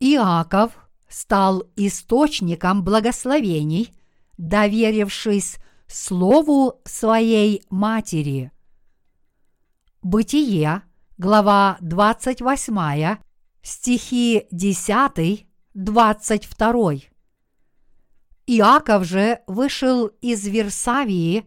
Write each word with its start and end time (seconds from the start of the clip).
Иаков 0.00 0.72
стал 1.08 1.64
источником 1.76 2.82
благословений, 2.82 3.92
доверившись 4.38 5.58
слову 5.86 6.80
своей 6.84 7.62
матери. 7.68 8.50
Бытие, 10.02 10.82
глава 11.18 11.76
28, 11.82 13.18
стихи 13.60 14.46
10, 14.50 15.46
22. 15.74 16.92
Иаков 18.46 19.04
же 19.04 19.40
вышел 19.46 20.06
из 20.06 20.46
Версавии 20.46 21.46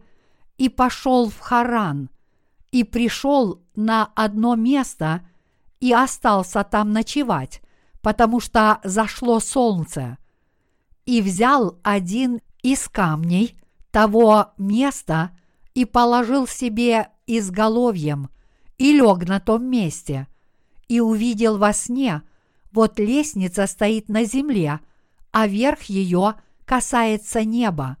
и 0.58 0.68
пошел 0.68 1.28
в 1.28 1.40
Харан, 1.40 2.08
и 2.70 2.84
пришел 2.84 3.64
на 3.74 4.12
одно 4.14 4.54
место 4.54 5.26
и 5.80 5.92
остался 5.92 6.62
там 6.62 6.92
ночевать, 6.92 7.60
потому 8.04 8.38
что 8.38 8.80
зашло 8.84 9.40
солнце, 9.40 10.18
и 11.06 11.22
взял 11.22 11.78
один 11.82 12.42
из 12.62 12.86
камней 12.86 13.56
того 13.90 14.52
места 14.58 15.30
и 15.72 15.86
положил 15.86 16.46
себе 16.46 17.08
изголовьем 17.26 18.28
и 18.76 18.92
лег 18.92 19.26
на 19.26 19.40
том 19.40 19.64
месте, 19.64 20.28
и 20.86 21.00
увидел 21.00 21.56
во 21.56 21.72
сне, 21.72 22.20
вот 22.72 22.98
лестница 22.98 23.66
стоит 23.66 24.10
на 24.10 24.24
земле, 24.24 24.80
а 25.32 25.46
верх 25.46 25.84
ее 25.84 26.34
касается 26.66 27.42
неба, 27.42 27.96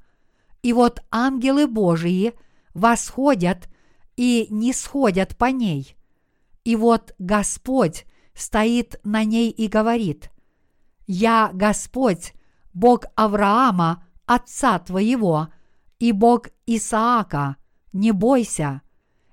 и 0.62 0.74
вот 0.74 1.02
ангелы 1.10 1.66
Божии 1.66 2.34
восходят 2.74 3.70
и 4.18 4.48
не 4.50 4.74
сходят 4.74 5.34
по 5.38 5.46
ней. 5.46 5.96
И 6.62 6.76
вот 6.76 7.14
Господь 7.18 8.04
стоит 8.34 9.00
на 9.04 9.24
ней 9.24 9.50
и 9.50 9.68
говорит, 9.68 10.30
«Я 11.06 11.50
Господь, 11.52 12.34
Бог 12.72 13.04
Авраама, 13.14 14.04
отца 14.26 14.78
твоего, 14.78 15.48
и 15.98 16.12
Бог 16.12 16.48
Исаака, 16.66 17.56
не 17.92 18.12
бойся. 18.12 18.82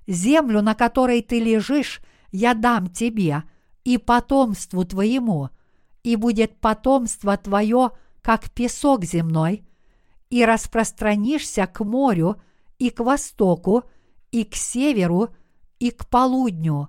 Землю, 0.06 0.62
на 0.62 0.74
которой 0.74 1.22
ты 1.22 1.40
лежишь, 1.40 2.00
я 2.30 2.54
дам 2.54 2.88
тебе 2.88 3.44
и 3.84 3.98
потомству 3.98 4.84
твоему, 4.84 5.50
и 6.02 6.16
будет 6.16 6.60
потомство 6.60 7.36
твое, 7.36 7.90
как 8.20 8.50
песок 8.50 9.04
земной, 9.04 9.66
и 10.30 10.44
распространишься 10.44 11.66
к 11.66 11.84
морю, 11.84 12.40
и 12.78 12.90
к 12.90 13.00
востоку, 13.00 13.84
и 14.30 14.44
к 14.44 14.54
северу, 14.54 15.30
и 15.78 15.90
к 15.90 16.06
полудню, 16.08 16.88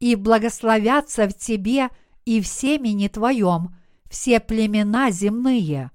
и 0.00 0.14
благословятся 0.14 1.28
в 1.28 1.34
тебе 1.34 1.88
и 2.24 2.40
в 2.40 2.46
семени 2.46 3.08
твоем 3.08 3.76
все 4.08 4.40
племена 4.40 5.10
земные. 5.10 5.90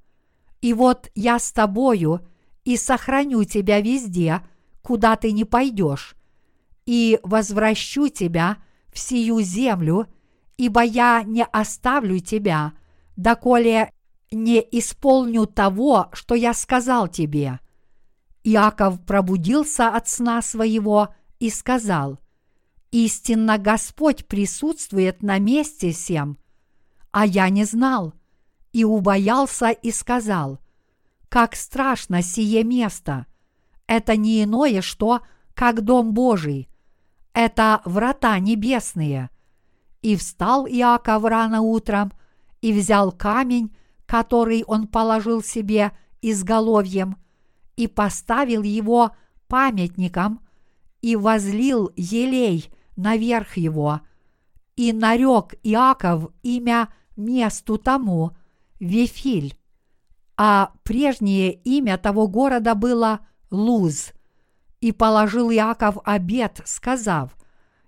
И 0.61 0.73
вот 0.73 1.09
я 1.15 1.39
с 1.39 1.51
тобою 1.51 2.25
и 2.63 2.77
сохраню 2.77 3.43
тебя 3.43 3.81
везде, 3.81 4.41
куда 4.81 5.15
ты 5.15 5.31
не 5.31 5.45
пойдешь, 5.45 6.15
и 6.85 7.19
возвращу 7.23 8.07
тебя 8.09 8.57
в 8.91 8.99
сию 8.99 9.41
землю, 9.41 10.07
ибо 10.57 10.81
я 10.81 11.23
не 11.23 11.43
оставлю 11.43 12.19
тебя, 12.19 12.73
доколе 13.15 13.91
не 14.31 14.59
исполню 14.71 15.45
того, 15.45 16.09
что 16.13 16.35
я 16.35 16.53
сказал 16.53 17.07
тебе. 17.07 17.59
Иаков 18.43 19.05
пробудился 19.05 19.89
от 19.89 20.07
сна 20.07 20.41
своего 20.41 21.13
и 21.39 21.49
сказал, 21.49 22.19
истинно 22.93 23.57
Господь 23.57 24.27
присутствует 24.27 25.23
на 25.23 25.39
месте 25.39 25.91
всем, 25.91 26.37
а 27.11 27.25
я 27.25 27.49
не 27.49 27.65
знал, 27.65 28.13
и 28.71 28.83
убоялся 28.83 29.71
и 29.71 29.91
сказал, 29.91 30.59
как 31.27 31.55
страшно 31.55 32.21
сие 32.21 32.63
место! 32.63 33.25
Это 33.87 34.15
не 34.15 34.43
иное 34.43 34.81
что, 34.81 35.21
как 35.55 35.81
дом 35.81 36.13
Божий. 36.13 36.69
Это 37.33 37.81
врата 37.83 38.37
небесные. 38.37 39.29
И 40.03 40.15
встал 40.15 40.67
Иаков 40.67 41.23
рано 41.23 41.61
утром 41.61 42.13
и 42.61 42.71
взял 42.71 43.11
камень, 43.11 43.75
который 44.05 44.63
он 44.65 44.87
положил 44.87 45.41
себе 45.41 45.91
изголовьем, 46.21 47.17
и 47.75 47.87
поставил 47.87 48.61
его 48.61 49.15
памятником, 49.47 50.41
и 51.01 51.15
возлил 51.15 51.91
елей– 51.95 52.71
наверх 52.95 53.57
его, 53.57 54.01
и 54.75 54.91
нарек 54.93 55.55
Иаков 55.63 56.31
имя 56.41 56.93
месту 57.15 57.77
тому 57.77 58.31
Вифиль, 58.79 59.57
а 60.35 60.71
прежнее 60.83 61.53
имя 61.53 61.97
того 61.97 62.27
города 62.27 62.75
было 62.75 63.25
Луз. 63.51 64.13
И 64.81 64.91
положил 64.91 65.51
Иаков 65.51 65.97
обед, 66.03 66.61
сказав, 66.65 67.35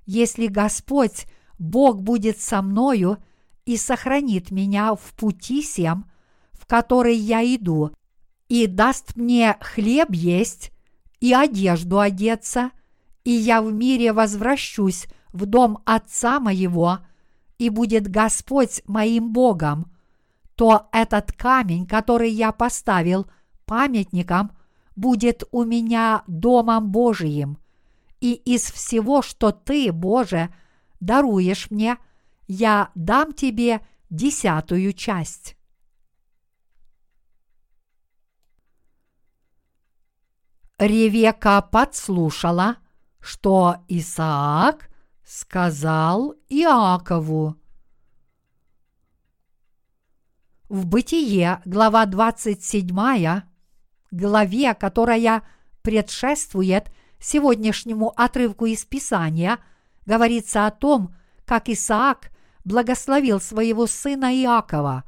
«Если 0.06 0.48
Господь, 0.48 1.26
Бог 1.58 2.02
будет 2.02 2.40
со 2.40 2.62
мною 2.62 3.18
и 3.66 3.78
сохранит 3.78 4.52
меня 4.52 4.94
в 4.94 5.14
пути 5.16 5.62
сем, 5.62 6.10
в 6.52 6.66
который 6.66 7.16
я 7.16 7.44
иду, 7.44 7.92
и 8.48 8.68
даст 8.68 9.16
мне 9.16 9.58
хлеб 9.60 10.12
есть 10.12 10.72
и 11.20 11.34
одежду 11.34 12.00
одеться– 12.00 12.72
и 13.26 13.32
я 13.32 13.62
в 13.62 13.74
мире 13.74 14.14
возвращусь 14.14 15.08
в 15.34 15.46
дом 15.46 15.80
Отца 15.84 16.40
моего, 16.40 17.00
и 17.58 17.70
будет 17.70 18.08
Господь 18.08 18.82
моим 18.86 19.34
Богом, 19.34 19.92
то 20.56 20.88
этот 20.94 21.34
камень, 21.34 21.88
который 21.88 22.30
я 22.30 22.52
поставил 22.52 23.28
памятником, 23.66 24.52
будет 24.96 25.44
у 25.52 25.64
меня 25.64 26.24
домом 26.28 26.92
Божиим, 26.92 27.58
и 28.22 28.34
из 28.34 28.72
всего, 28.72 29.22
что 29.22 29.52
ты, 29.52 29.92
Боже, 29.92 30.54
даруешь 31.00 31.70
мне, 31.72 31.98
я 32.48 32.92
дам 32.96 33.34
тебе 33.34 33.86
десятую 34.10 34.94
часть. 34.94 35.58
Ревека 40.78 41.62
подслушала– 41.62 42.78
что 43.26 43.78
Исаак 43.88 44.88
сказал 45.26 46.36
Иакову. 46.48 47.56
В 50.70 50.86
Бытие, 50.86 51.60
глава 51.66 52.06
27, 52.06 53.42
главе, 54.12 54.74
которая 54.76 55.42
предшествует 55.82 56.92
сегодняшнему 57.20 58.14
отрывку 58.16 58.68
из 58.68 58.86
Писания, 58.86 59.58
говорится 60.06 60.68
о 60.68 60.72
том, 60.72 61.16
как 61.46 61.68
Исаак 61.68 62.30
благословил 62.64 63.42
своего 63.42 63.88
сына 63.88 64.36
Иакова. 64.36 65.04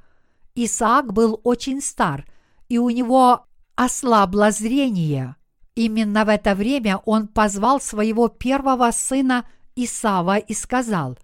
Исаак 0.55 1.13
был 1.13 1.39
очень 1.43 1.81
стар, 1.81 2.25
и 2.67 2.79
у 2.79 2.89
него 2.89 3.45
ослабло 3.75 4.49
зрение– 4.49 5.35
Именно 5.77 6.25
в 6.25 6.29
это 6.29 6.55
время 6.55 6.97
он 7.05 7.27
позвал 7.27 7.79
своего 7.79 8.29
первого 8.29 8.89
сына 8.89 9.47
Исава 9.75 10.37
и 10.37 10.55
сказал, 10.55 11.19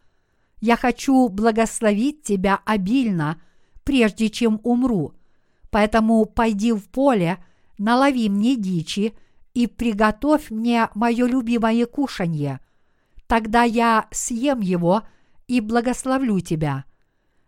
«Я 0.61 0.77
хочу 0.77 1.27
благословить 1.27 2.21
тебя 2.21 2.59
обильно, 2.63 3.41
прежде 3.83 4.29
чем 4.29 4.61
умру, 4.63 5.15
поэтому 5.71 6.23
пойди 6.25 6.71
в 6.71 6.87
поле, 6.89 7.43
налови 7.79 8.29
мне 8.29 8.55
дичи 8.55 9.15
и 9.55 9.65
приготовь 9.65 10.51
мне 10.51 10.87
мое 10.93 11.25
любимое 11.25 11.87
кушанье. 11.87 12.59
Тогда 13.25 13.63
я 13.63 14.05
съем 14.11 14.59
его 14.59 15.01
и 15.47 15.61
благословлю 15.61 16.39
тебя». 16.41 16.85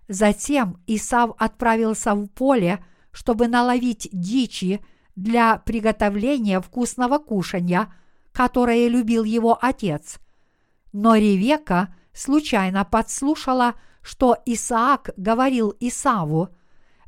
Затем 0.08 0.82
Исав 0.88 1.36
отправился 1.38 2.16
в 2.16 2.26
поле, 2.30 2.84
чтобы 3.12 3.48
наловить 3.48 4.10
дичи 4.12 4.84
для 5.16 5.58
приготовления 5.58 6.62
вкусного 6.62 7.18
кушанья, 7.18 7.94
которое 8.32 8.88
любил 8.88 9.24
его 9.24 9.58
отец. 9.62 10.20
Но 10.94 11.16
Ревека 11.16 11.94
случайно 12.14 12.86
подслушала, 12.86 13.76
что 14.02 14.38
Исаак 14.46 15.12
говорил 15.18 15.76
Исаву. 15.80 16.50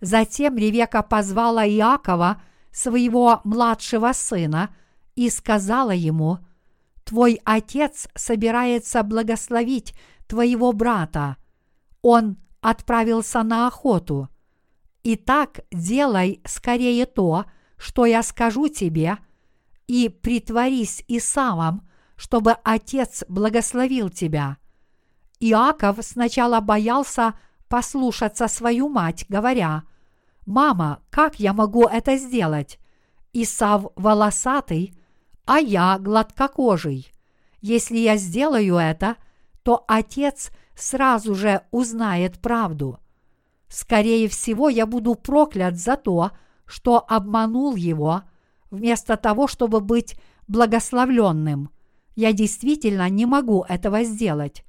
Затем 0.01 0.57
Ревека 0.57 1.03
позвала 1.03 1.67
Иакова, 1.67 2.41
своего 2.71 3.41
младшего 3.43 4.11
сына, 4.13 4.75
и 5.15 5.29
сказала 5.29 5.91
ему, 5.91 6.39
«Твой 7.03 7.41
отец 7.43 8.07
собирается 8.13 9.01
благословить 9.03 9.95
твоего 10.27 10.73
брата. 10.73 11.37
Он 12.01 12.37
отправился 12.61 13.43
на 13.43 13.67
охоту. 13.67 14.29
Итак, 15.03 15.61
делай 15.71 16.41
скорее 16.45 17.05
то, 17.05 17.45
что 17.77 18.05
я 18.05 18.23
скажу 18.23 18.67
тебе, 18.67 19.17
и 19.87 20.09
притворись 20.09 21.03
Исавом, 21.07 21.87
чтобы 22.15 22.57
Отец 22.63 23.23
благословил 23.27 24.09
тебя». 24.09 24.57
Иаков 25.39 25.97
сначала 26.01 26.59
боялся 26.59 27.35
послушаться 27.67 28.47
свою 28.47 28.89
мать, 28.89 29.25
говоря, 29.29 29.83
«Мама, 30.45 31.01
как 31.09 31.39
я 31.39 31.53
могу 31.53 31.85
это 31.85 32.17
сделать? 32.17 32.79
Исав 33.33 33.91
волосатый, 33.95 34.97
а 35.45 35.59
я 35.59 35.97
гладкокожий. 35.99 37.11
Если 37.61 37.97
я 37.97 38.17
сделаю 38.17 38.77
это, 38.77 39.17
то 39.63 39.83
отец 39.87 40.51
сразу 40.75 41.35
же 41.35 41.61
узнает 41.71 42.39
правду. 42.39 42.99
Скорее 43.67 44.29
всего, 44.29 44.69
я 44.69 44.85
буду 44.85 45.15
проклят 45.15 45.77
за 45.77 45.97
то, 45.97 46.31
что 46.67 47.03
обманул 47.07 47.75
его, 47.75 48.23
вместо 48.69 49.17
того, 49.17 49.47
чтобы 49.47 49.79
быть 49.79 50.15
благословленным. 50.47 51.69
Я 52.15 52.33
действительно 52.33 53.09
не 53.09 53.25
могу 53.25 53.63
этого 53.67 54.03
сделать. 54.03 54.63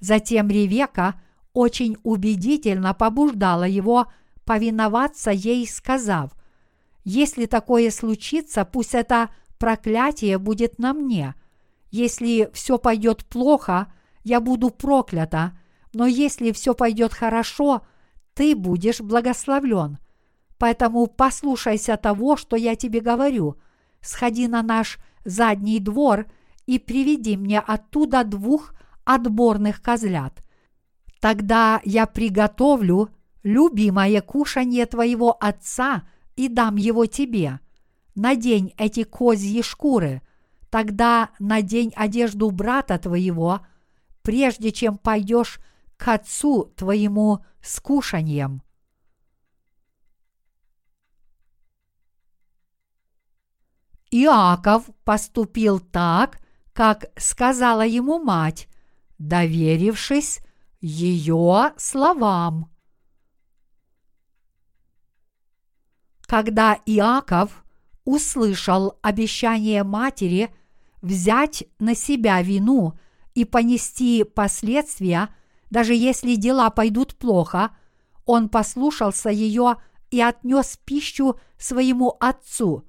Затем 0.00 0.48
Ревека 0.48 1.20
очень 1.52 1.96
убедительно 2.02 2.94
побуждала 2.94 3.64
его 3.64 4.06
повиноваться 4.44 5.30
ей, 5.30 5.66
сказав, 5.66 6.32
«Если 7.04 7.46
такое 7.46 7.90
случится, 7.90 8.64
пусть 8.64 8.94
это 8.94 9.30
проклятие 9.58 10.38
будет 10.38 10.78
на 10.78 10.92
мне. 10.92 11.34
Если 11.90 12.50
все 12.52 12.78
пойдет 12.78 13.24
плохо, 13.24 13.92
я 14.24 14.40
буду 14.40 14.70
проклята, 14.70 15.58
но 15.92 16.06
если 16.06 16.52
все 16.52 16.74
пойдет 16.74 17.12
хорошо, 17.12 17.82
ты 18.34 18.54
будешь 18.54 19.00
благословлен. 19.00 19.98
Поэтому 20.58 21.06
послушайся 21.06 21.96
того, 21.96 22.36
что 22.36 22.56
я 22.56 22.74
тебе 22.74 23.00
говорю. 23.00 23.56
Сходи 24.00 24.48
на 24.48 24.62
наш 24.62 24.98
задний 25.24 25.78
двор 25.78 26.26
и 26.66 26.78
приведи 26.78 27.36
мне 27.36 27.60
оттуда 27.60 28.24
двух 28.24 28.74
отборных 29.04 29.80
козлят. 29.80 30.42
Тогда 31.20 31.80
я 31.84 32.06
приготовлю 32.06 33.10
любимое 33.42 34.20
кушанье 34.20 34.86
твоего 34.86 35.36
отца 35.40 36.08
и 36.36 36.48
дам 36.48 36.76
его 36.76 37.06
тебе. 37.06 37.60
Надень 38.14 38.74
эти 38.76 39.04
козьи 39.04 39.62
шкуры, 39.62 40.22
тогда 40.70 41.30
надень 41.38 41.92
одежду 41.94 42.50
брата 42.50 42.98
твоего, 42.98 43.60
прежде 44.22 44.72
чем 44.72 44.98
пойдешь 44.98 45.60
к 45.96 46.08
отцу 46.08 46.72
твоему 46.76 47.44
с 47.62 47.80
кушаньем. 47.80 48.62
Иаков 54.10 54.84
поступил 55.04 55.80
так, 55.80 56.38
как 56.72 57.06
сказала 57.16 57.86
ему 57.86 58.18
мать, 58.22 58.68
доверившись 59.18 60.40
ее 60.80 61.72
словам. 61.76 62.70
Когда 66.26 66.78
Иаков 66.86 67.64
услышал 68.04 68.98
обещание 69.02 69.82
матери 69.82 70.54
взять 71.02 71.64
на 71.78 71.94
себя 71.94 72.40
вину 72.42 72.98
и 73.34 73.44
понести 73.44 74.24
последствия, 74.24 75.34
даже 75.70 75.94
если 75.94 76.34
дела 76.36 76.70
пойдут 76.70 77.16
плохо, 77.16 77.76
он 78.24 78.48
послушался 78.48 79.30
ее 79.30 79.76
и 80.10 80.20
отнес 80.20 80.78
пищу 80.84 81.38
своему 81.58 82.16
отцу. 82.20 82.84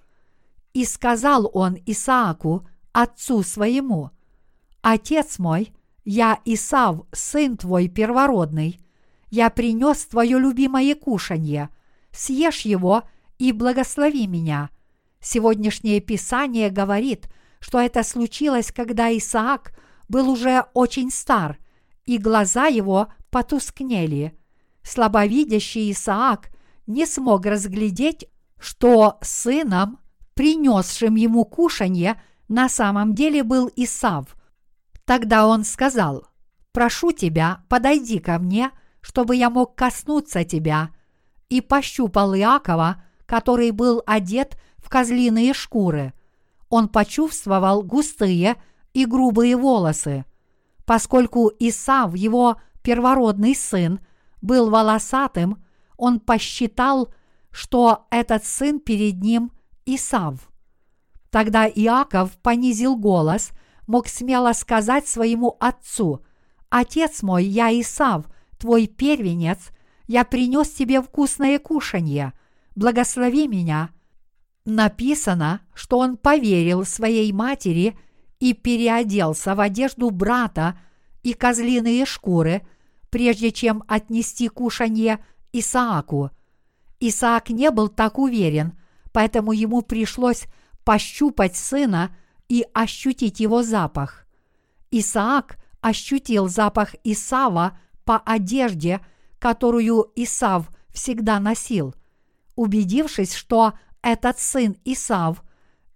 И 0.73 0.85
сказал 0.85 1.49
он 1.53 1.77
Исааку, 1.85 2.67
отцу 2.91 3.43
своему, 3.43 4.11
«Отец 4.81 5.39
мой, 5.39 5.73
я 6.05 6.39
Исав, 6.45 7.05
сын 7.11 7.57
твой 7.57 7.87
первородный, 7.87 8.79
я 9.29 9.49
принес 9.49 10.05
твое 10.05 10.39
любимое 10.39 10.95
кушанье, 10.95 11.69
съешь 12.11 12.61
его 12.61 13.03
и 13.37 13.51
благослови 13.51 14.27
меня». 14.27 14.69
Сегодняшнее 15.21 15.99
Писание 15.99 16.69
говорит, 16.69 17.27
что 17.59 17.79
это 17.79 18.03
случилось, 18.03 18.71
когда 18.71 19.15
Исаак 19.15 19.77
был 20.07 20.29
уже 20.29 20.65
очень 20.73 21.11
стар, 21.11 21.57
и 22.05 22.17
глаза 22.17 22.67
его 22.67 23.11
потускнели. 23.29 24.37
Слабовидящий 24.81 25.91
Исаак 25.91 26.49
не 26.87 27.05
смог 27.05 27.45
разглядеть, 27.45 28.25
что 28.59 29.17
сыном, 29.21 29.99
принесшим 30.39 31.15
ему 31.15 31.43
кушанье, 31.43 32.15
на 32.47 32.69
самом 32.69 33.13
деле 33.13 33.43
был 33.43 33.69
Исав. 33.75 34.37
Тогда 35.03 35.45
он 35.45 35.65
сказал, 35.65 36.27
«Прошу 36.71 37.11
тебя, 37.11 37.65
подойди 37.67 38.19
ко 38.19 38.39
мне, 38.39 38.71
чтобы 39.01 39.35
я 39.35 39.49
мог 39.49 39.75
коснуться 39.75 40.45
тебя», 40.45 40.91
и 41.49 41.59
пощупал 41.59 42.33
Иакова, 42.33 43.03
который 43.25 43.71
был 43.71 44.01
одет 44.05 44.57
в 44.77 44.87
козлиные 44.87 45.53
шкуры. 45.53 46.13
Он 46.69 46.87
почувствовал 46.87 47.83
густые 47.83 48.55
и 48.93 49.05
грубые 49.05 49.57
волосы. 49.57 50.23
Поскольку 50.85 51.51
Исав, 51.59 52.15
его 52.15 52.61
первородный 52.81 53.55
сын, 53.55 53.99
был 54.41 54.69
волосатым, 54.69 55.61
он 55.97 56.21
посчитал, 56.21 57.13
что 57.51 58.07
этот 58.09 58.45
сын 58.45 58.79
перед 58.79 59.21
ним 59.21 59.51
Исав. 59.95 60.49
Тогда 61.29 61.67
Иаков 61.67 62.37
понизил 62.37 62.95
голос, 62.95 63.51
мог 63.87 64.07
смело 64.07 64.53
сказать 64.53 65.07
своему 65.07 65.57
отцу, 65.59 66.23
«Отец 66.69 67.23
мой, 67.23 67.45
я 67.45 67.71
Исав, 67.79 68.25
твой 68.57 68.87
первенец, 68.87 69.71
я 70.07 70.23
принес 70.23 70.69
тебе 70.69 71.01
вкусное 71.01 71.57
кушанье, 71.59 72.33
благослови 72.75 73.47
меня». 73.47 73.89
Написано, 74.65 75.61
что 75.73 75.97
он 75.97 76.17
поверил 76.17 76.85
своей 76.85 77.31
матери 77.31 77.97
и 78.39 78.53
переоделся 78.53 79.55
в 79.55 79.59
одежду 79.59 80.11
брата 80.11 80.79
и 81.23 81.33
козлиные 81.33 82.05
шкуры, 82.05 82.61
прежде 83.09 83.51
чем 83.51 83.83
отнести 83.87 84.47
кушанье 84.47 85.25
Исааку. 85.51 86.29
Исаак 86.99 87.49
не 87.49 87.71
был 87.71 87.87
так 87.87 88.19
уверен, 88.19 88.77
поэтому 89.11 89.51
ему 89.51 89.81
пришлось 89.81 90.45
пощупать 90.83 91.55
сына 91.55 92.15
и 92.47 92.65
ощутить 92.73 93.39
его 93.39 93.63
запах. 93.63 94.25
Исаак 94.91 95.57
ощутил 95.81 96.47
запах 96.47 96.95
Исава 97.03 97.77
по 98.03 98.17
одежде, 98.17 99.01
которую 99.37 100.11
Исав 100.15 100.69
всегда 100.89 101.39
носил. 101.39 101.95
Убедившись, 102.55 103.33
что 103.33 103.73
этот 104.01 104.39
сын 104.39 104.75
Исав, 104.83 105.43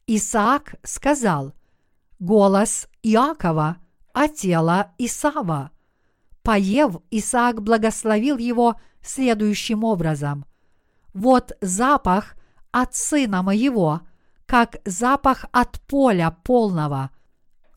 Исаак 0.07 0.75
сказал, 0.83 1.53
«Голос 2.19 2.87
Иакова, 3.01 3.77
а 4.13 4.27
тело 4.27 4.91
Исава». 4.97 5.71
Поев, 6.41 6.97
Исаак 7.09 7.61
благословил 7.63 8.37
его 8.37 8.75
следующим 9.01 9.83
образом. 9.83 10.45
«Вот 11.13 11.53
запах 11.61 12.35
от 12.73 12.93
сына 12.93 13.41
моего– 13.41 14.01
как 14.45 14.77
запах 14.85 15.45
от 15.51 15.81
поля 15.81 16.35
полного, 16.43 17.09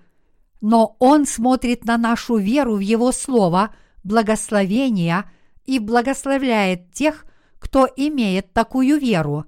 но 0.62 0.96
Он 1.00 1.26
смотрит 1.26 1.86
на 1.86 1.98
нашу 1.98 2.38
веру 2.38 2.76
в 2.76 2.80
Его 2.80 3.12
Слово, 3.12 3.74
благословения 4.04 5.30
и 5.70 5.80
благословляет 5.80 6.92
тех, 6.92 7.26
кто 7.60 7.88
имеет 7.96 8.54
такую 8.54 9.00
веру. 9.00 9.46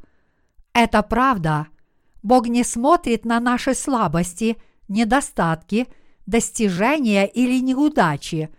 Это 0.73 1.01
правда– 1.01 1.67
Бог 2.23 2.47
не 2.47 2.63
смотрит 2.63 3.25
на 3.25 3.39
наши 3.39 3.73
слабости, 3.73 4.57
недостатки, 4.87 5.87
достижения 6.25 7.25
или 7.25 7.59
неудачи. 7.59 8.49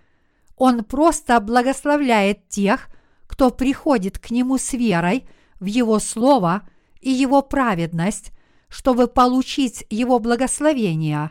Он 0.57 0.85
просто 0.85 1.41
благословляет 1.41 2.49
тех, 2.49 2.89
кто 3.27 3.51
приходит 3.51 4.19
к 4.19 4.31
Нему 4.31 4.59
с 4.59 4.73
верой 4.73 5.29
в 5.61 5.67
Его 5.67 5.99
Слово 5.99 6.63
и 7.01 7.11
Его 7.11 7.43
праведность, 7.43 8.33
чтобы 8.69 9.07
получить 9.07 9.87
Его 9.91 10.19
благословение. 10.19 11.31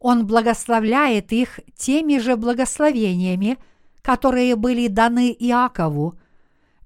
Он 0.00 0.26
благословляет 0.26 1.32
их 1.32 1.60
теми 1.76 2.18
же 2.18 2.36
благословениями, 2.36 3.58
которые 4.04 4.54
были 4.54 4.86
даны 4.86 5.32
Иакову. 5.32 6.14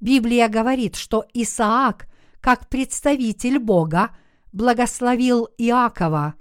Библия 0.01 0.49
говорит, 0.49 0.97
что 0.97 1.27
Исаак, 1.35 2.07
как 2.41 2.69
представитель 2.71 3.59
Бога,– 3.59 4.11
благословил 4.53 5.49
Иакова. 5.59 6.35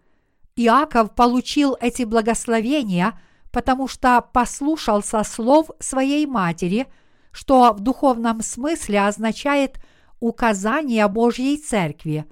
Иаков 0.56 1.14
получил 1.14 1.78
эти 1.80 2.04
благословения, 2.04 3.20
потому 3.52 3.88
что 3.88 4.22
послушался 4.22 5.24
слов 5.24 5.70
своей 5.80 6.26
матери, 6.26 6.88
что 7.32 7.74
в 7.74 7.80
духовном 7.80 8.42
смысле 8.42 9.06
означает 9.06 9.80
указание 10.20 11.08
Божьей 11.08 11.58
Церкви. 11.58 12.26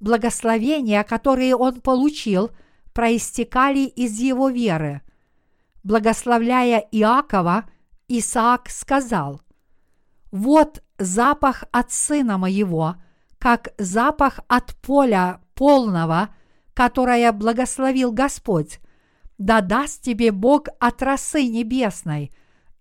Благословения, 0.00 1.04
которые 1.04 1.54
он 1.54 1.80
получил, 1.80 2.50
проистекали 2.92 3.86
из 3.86 4.18
его 4.18 4.48
веры. 4.48 5.02
Благословляя 5.82 6.78
Иакова, 6.90 7.64
Исаак 8.08 8.68
сказал, 8.70 9.40
«Вот 10.30 10.82
запах 10.98 11.64
от 11.72 11.92
сына 11.92 12.38
моего– 12.38 12.96
как 13.42 13.72
запах 13.76 14.38
от 14.46 14.76
поля 14.76 15.40
полного, 15.56 16.32
которое 16.74 17.32
благословил 17.32 18.12
Господь. 18.12 18.78
Да 19.36 19.60
даст 19.62 20.02
тебе 20.02 20.30
Бог 20.30 20.68
от 20.78 21.02
росы 21.02 21.42
небесной 21.48 22.30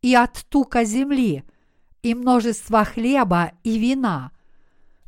и 0.04 0.14
от 0.14 0.46
тука 0.50 0.84
земли, 0.84 1.46
и 2.04 2.14
множество 2.14 2.86
хлеба 2.86 3.54
и 3.64 3.80
вина. 3.80 4.32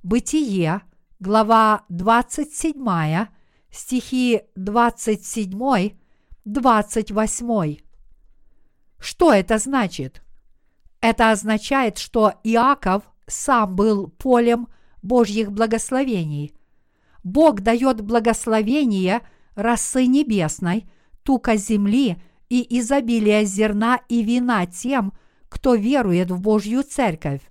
Бытие, 0.02 0.82
глава 1.20 1.84
27, 1.90 3.28
стихи 3.70 4.42
27, 4.56 5.92
28. 6.46 7.83
Что 9.04 9.34
это 9.34 9.58
значит? 9.58 10.22
Это 11.02 11.32
означает, 11.32 11.98
что 11.98 12.36
Иаков 12.44 13.04
сам 13.28 13.76
был 13.76 14.08
полем– 14.08 14.70
Божьих 15.04 15.52
благословений. 15.52 16.56
Бог 17.24 17.60
дает 17.60 18.00
благословение 18.00 19.22
росы 19.56 20.06
небесной, 20.06 20.90
тука 21.24 21.58
земли 21.58 22.18
и 22.48 22.80
изобилие 22.80 23.44
зерна 23.44 24.00
и 24.08 24.24
вина 24.24 24.66
тем, 24.66 25.14
кто 25.50 25.76
верует 25.76 26.32
в 26.32 26.40
Божью 26.40 26.84
церковь. 26.84 27.42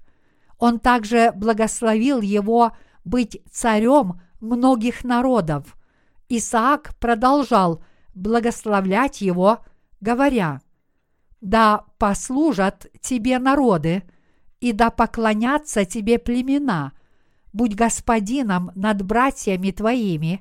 Он 0.59 0.81
также 0.81 1.33
благословил 1.35 2.23
его 2.23 2.73
быть 3.05 3.43
царем 3.51 4.23
многих 4.41 5.05
народов. 5.05 5.77
Исаак 6.31 6.97
продолжал 6.99 7.85
благословлять 8.15 9.21
его, 9.21 9.59
говоря, 10.01 10.63
«Да 11.43 11.85
послужат 11.99 12.87
тебе 13.01 13.39
народы, 13.39 14.05
и 14.61 14.73
да 14.73 14.91
поклонятся 14.91 15.85
тебе 15.85 16.19
племена, 16.19 16.93
будь 17.53 17.75
господином 17.75 18.71
над 18.77 19.03
братьями 19.03 19.73
твоими, 19.73 20.41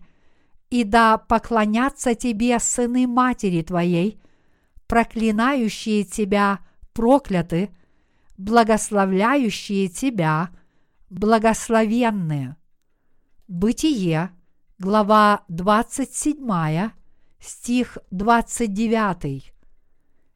и 0.69 0.83
да 0.83 1.17
поклонятся 1.17 2.13
тебе 2.13 2.59
сыны 2.59 3.07
матери 3.07 3.63
твоей, 3.63 4.21
проклинающие 4.85 6.03
тебя 6.03 6.59
прокляты, 6.93 7.71
благословляющие 8.37 9.87
тебя 9.87 10.51
благословенные. 11.09 12.57
Бытие, 13.47 14.29
глава 14.77 15.43
27, 15.49 16.91
стих 17.39 17.97
29. 18.11 19.51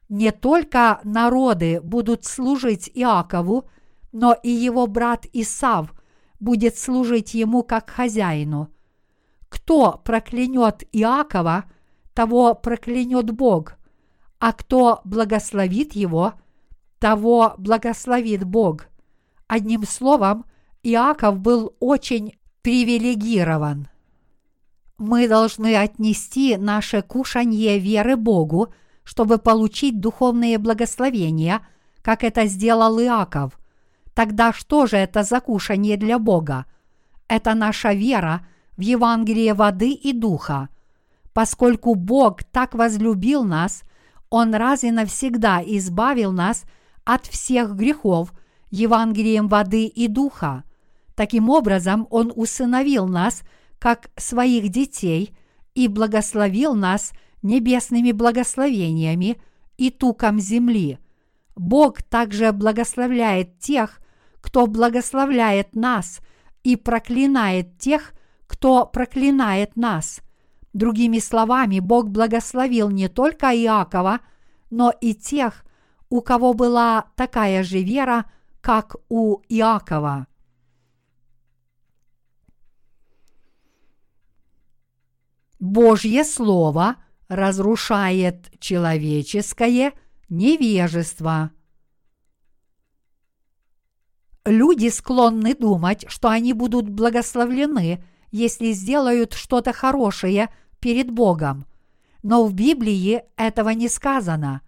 Не 0.08 0.30
только 0.30 1.00
народы 1.04 1.80
будут 1.80 2.24
служить 2.24 2.90
Иакову, 2.94 3.68
но 4.12 4.32
и 4.32 4.50
его 4.50 4.86
брат 4.86 5.26
Исав 5.32 5.92
будет 6.38 6.78
служить 6.78 7.34
ему 7.34 7.62
как 7.62 7.90
хозяину. 7.90 8.68
Кто 9.48 10.00
проклянет 10.04 10.84
Иакова, 10.92 11.64
того 12.14 12.54
проклянет 12.54 13.30
Бог, 13.30 13.74
а 14.38 14.52
кто 14.52 15.00
благословит 15.04 15.94
его, 15.94 16.34
того 16.98 17.54
благословит 17.58 18.44
Бог. 18.44 18.86
Одним 19.46 19.84
словом, 19.84 20.44
Иаков 20.82 21.40
был 21.40 21.74
очень 21.80 22.38
привилегирован. 22.62 23.88
Мы 24.98 25.28
должны 25.28 25.76
отнести 25.76 26.56
наше 26.56 27.02
кушанье 27.02 27.78
веры 27.78 28.16
Богу, 28.16 28.72
чтобы 29.06 29.38
получить 29.38 30.00
духовные 30.00 30.58
благословения, 30.58 31.66
как 32.02 32.24
это 32.24 32.44
сделал 32.44 33.00
Иаков– 33.00 33.58
Тогда 34.16 34.54
что 34.54 34.86
же 34.86 34.96
это 34.96 35.24
за 35.24 35.42
кушанье 35.42 35.98
для 35.98 36.18
Бога? 36.18 36.64
Это 37.28 37.52
наша 37.52 37.92
вера 37.92 38.46
в 38.78 38.80
Евангелие 38.80 39.52
воды 39.52 39.90
и 39.92 40.14
духа. 40.14 40.70
Поскольку 41.34 41.94
Бог 41.94 42.42
так 42.44 42.74
возлюбил 42.74 43.44
нас, 43.44 43.82
Он 44.30 44.54
раз 44.54 44.84
и 44.84 44.90
навсегда 44.90 45.62
избавил 45.62 46.32
нас 46.32 46.64
от 47.04 47.26
всех 47.26 47.76
грехов 47.76 48.32
Евангелием 48.70 49.48
воды 49.48 49.84
и 49.84 50.08
духа. 50.08 50.64
Таким 51.14 51.50
образом, 51.50 52.06
Он 52.08 52.32
усыновил 52.34 53.06
нас 53.08 53.42
как 53.78 54.08
своих 54.16 54.70
детей 54.70 55.36
и 55.74 55.88
благословил 55.88 56.74
нас 56.74 57.12
небесными 57.46 58.12
благословениями 58.12 59.40
и 59.76 59.90
туком 59.90 60.38
земли. 60.38 60.98
Бог 61.54 62.02
также 62.02 62.52
благословляет 62.52 63.58
тех, 63.58 64.00
кто 64.40 64.66
благословляет 64.66 65.74
нас 65.74 66.20
и 66.62 66.76
проклинает 66.76 67.78
тех, 67.78 68.12
кто 68.46 68.86
проклинает 68.86 69.76
нас. 69.76 70.20
Другими 70.72 71.18
словами, 71.18 71.80
Бог 71.80 72.10
благословил 72.10 72.90
не 72.90 73.08
только 73.08 73.46
Иакова, 73.56 74.20
но 74.70 74.92
и 75.00 75.14
тех, 75.14 75.64
у 76.10 76.20
кого 76.20 76.52
была 76.52 77.06
такая 77.16 77.62
же 77.62 77.82
вера, 77.82 78.26
как 78.60 78.96
у 79.08 79.40
Иакова. 79.48 80.26
Божье 85.58 86.24
Слово 86.24 86.96
разрушает 87.28 88.50
человеческое 88.60 89.92
невежество. 90.28 91.50
Люди 94.44 94.88
склонны 94.88 95.54
думать, 95.54 96.04
что 96.08 96.28
они 96.28 96.52
будут 96.52 96.88
благословлены, 96.88 98.04
если 98.30 98.72
сделают 98.72 99.32
что-то 99.32 99.72
хорошее 99.72 100.50
перед 100.78 101.10
Богом. 101.10 101.66
Но 102.22 102.44
в 102.44 102.54
Библии 102.54 103.22
этого 103.36 103.70
не 103.70 103.88
сказано. 103.88 104.60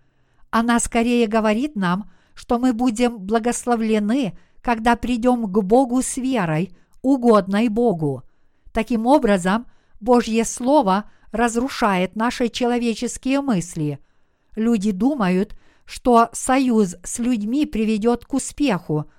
Она 0.51 0.81
скорее 0.81 1.27
говорит 1.29 1.77
нам, 1.77 2.11
что 2.35 2.59
мы 2.59 2.73
будем 2.73 3.19
благословлены, 3.19 4.37
когда 4.63 4.97
придем 4.97 5.45
к 5.45 5.63
Богу 5.63 6.03
с 6.03 6.17
верой, 6.17 6.77
угодной 7.03 7.69
Богу. 7.69 8.23
Таким 8.73 9.07
образом, 9.07 9.67
Божье 10.01 10.45
Слово 10.45 11.11
разрушает 11.33 12.17
наши 12.17 12.49
человеческие 12.49 13.41
мысли. 13.41 13.99
Люди 14.57 14.91
думают, 14.91 15.57
что 15.85 16.29
союз 16.33 16.97
с 17.03 17.19
людьми 17.19 17.65
приведет 17.67 18.25
к 18.25 18.35
успеху, 18.35 19.11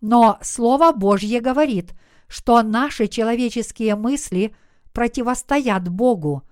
но 0.00 0.38
Слово 0.42 0.92
Божье 0.92 1.40
говорит, 1.40 1.94
что 2.28 2.62
наши 2.62 3.08
человеческие 3.08 3.96
мысли 3.96 4.54
противостоят 4.92 5.88
Богу. 5.88 6.42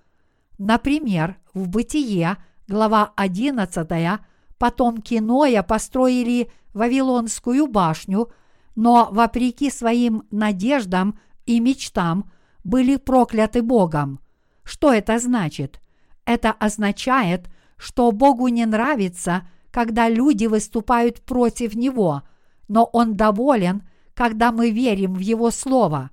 Например, 0.58 1.36
в 1.52 1.68
Бытие, 1.68 2.38
глава 2.66 3.12
11, 3.16 4.20
потомки 4.58 5.16
Ноя 5.16 5.62
построили 5.62 6.50
Вавилонскую 6.72 7.66
башню, 7.66 8.30
но 8.74 9.08
вопреки 9.10 9.70
своим 9.70 10.24
надеждам 10.30 11.18
и 11.44 11.60
мечтам 11.60 12.30
были 12.64 12.96
прокляты 12.96 13.62
Богом. 13.62 14.20
Что 14.66 14.92
это 14.92 15.20
значит? 15.20 15.80
Это 16.24 16.50
означает, 16.50 17.48
что 17.76 18.10
Богу 18.10 18.48
не 18.48 18.66
нравится, 18.66 19.46
когда 19.70 20.08
люди 20.08 20.46
выступают 20.46 21.22
против 21.24 21.76
Него, 21.76 22.22
но 22.66 22.84
Он 22.92 23.16
доволен, 23.16 23.88
когда 24.12 24.50
мы 24.50 24.70
верим 24.70 25.14
в 25.14 25.20
Его 25.20 25.52
Слово. 25.52 26.10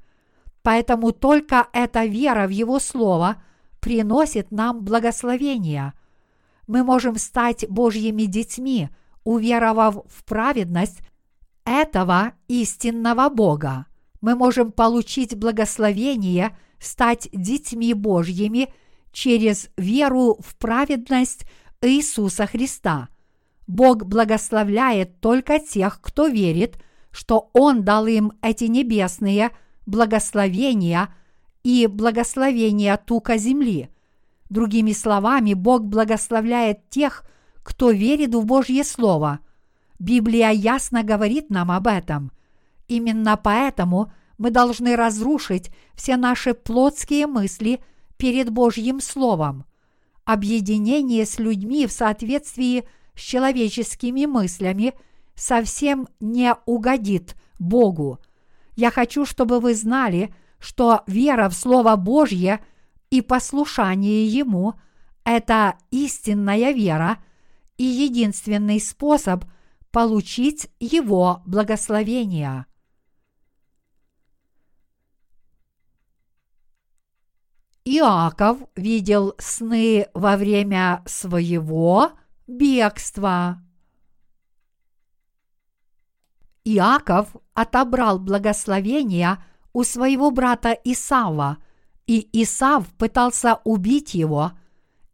Поэтому 0.62 1.12
только 1.12 1.68
эта 1.74 2.06
вера 2.06 2.46
в 2.46 2.52
Его 2.52 2.78
Слово 2.78 3.42
приносит 3.80 4.52
нам 4.52 4.84
благословение. 4.84 5.94
Мы 6.68 6.84
можем 6.84 7.18
стать 7.18 7.68
Божьими 7.68 8.24
детьми, 8.24 8.90
уверовав 9.24 10.06
в 10.08 10.24
праведность 10.26 11.00
этого 11.66 12.34
истинного 12.48 13.30
Бога. 13.30 13.88
Мы 14.22 14.36
можем 14.36 14.72
получить 14.72 15.36
благословение 15.36 16.56
стать 16.84 17.30
детьми 17.32 17.94
Божьими 17.94 18.74
через 19.12 19.70
веру 19.78 20.38
в 20.40 20.56
праведность 20.58 21.46
Иисуса 21.82 22.46
Христа. 22.46 23.10
Бог 23.68 24.06
благословляет 24.06 25.20
только 25.20 25.60
тех, 25.60 26.02
кто 26.02 26.28
верит, 26.28 26.78
что 27.12 27.50
Он 27.54 27.84
дал 27.84 28.08
им 28.08 28.34
эти 28.42 28.66
небесные 28.66 29.52
благословения 29.86 31.14
и 31.64 31.88
благословения 31.88 32.98
тука 32.98 33.38
земли. 33.38 33.90
Другими 34.50 34.92
словами, 34.92 35.54
Бог 35.54 35.84
благословляет 35.84 36.90
тех, 36.90 37.24
кто 37.64 37.92
верит 37.92 38.36
в 38.36 38.46
Божье 38.46 38.84
Слово. 38.84 39.40
Библия 40.00 40.50
ясно 40.50 41.04
говорит 41.04 41.50
нам 41.50 41.72
об 41.72 41.88
этом. 41.88 42.32
Именно 42.88 43.38
поэтому 43.38 44.12
мы 44.38 44.52
должны 44.52 44.96
разрушить 44.96 45.72
все 45.96 46.18
наши 46.18 46.54
плотские 46.54 47.28
мысли 47.28 47.82
перед 48.18 48.50
Божьим 48.50 49.00
Словом. 49.00 49.66
Объединение 50.26 51.26
с 51.26 51.40
людьми 51.40 51.88
в 51.88 51.92
соответствии 51.92 52.86
с 53.16 53.20
человеческими 53.20 54.26
мыслями 54.26 54.94
совсем 55.36 56.08
не 56.20 56.56
угодит 56.66 57.36
Богу. 57.60 58.20
Я 58.76 58.92
хочу, 58.92 59.26
чтобы 59.26 59.60
вы 59.60 59.76
знали, 59.76 60.34
что 60.60 61.02
вера 61.08 61.50
в 61.50 61.54
Слово 61.54 61.96
Божье 61.96 62.64
и 63.10 63.22
послушание 63.22 64.26
Ему– 64.26 64.76
это 65.26 65.78
истинная 65.92 66.72
вера 66.72 67.18
и 67.78 67.84
единственный 67.84 68.80
способ 68.80 69.46
получить 69.92 70.70
Его 70.80 71.42
благословение. 71.46 72.66
Иаков 77.86 78.60
видел 78.76 79.36
сны 79.38 80.08
во 80.14 80.38
время 80.38 81.04
своего 81.06 82.12
бегства. 82.48 83.62
Иаков 86.64 87.36
отобрал 87.54 88.20
благословение 88.20 89.44
у 89.74 89.84
своего 89.84 90.32
брата 90.32 90.72
Исава, 90.86 91.58
и 92.08 92.30
Исав 92.42 92.88
пытался 92.94 93.60
убить 93.66 94.14
его. 94.14 94.54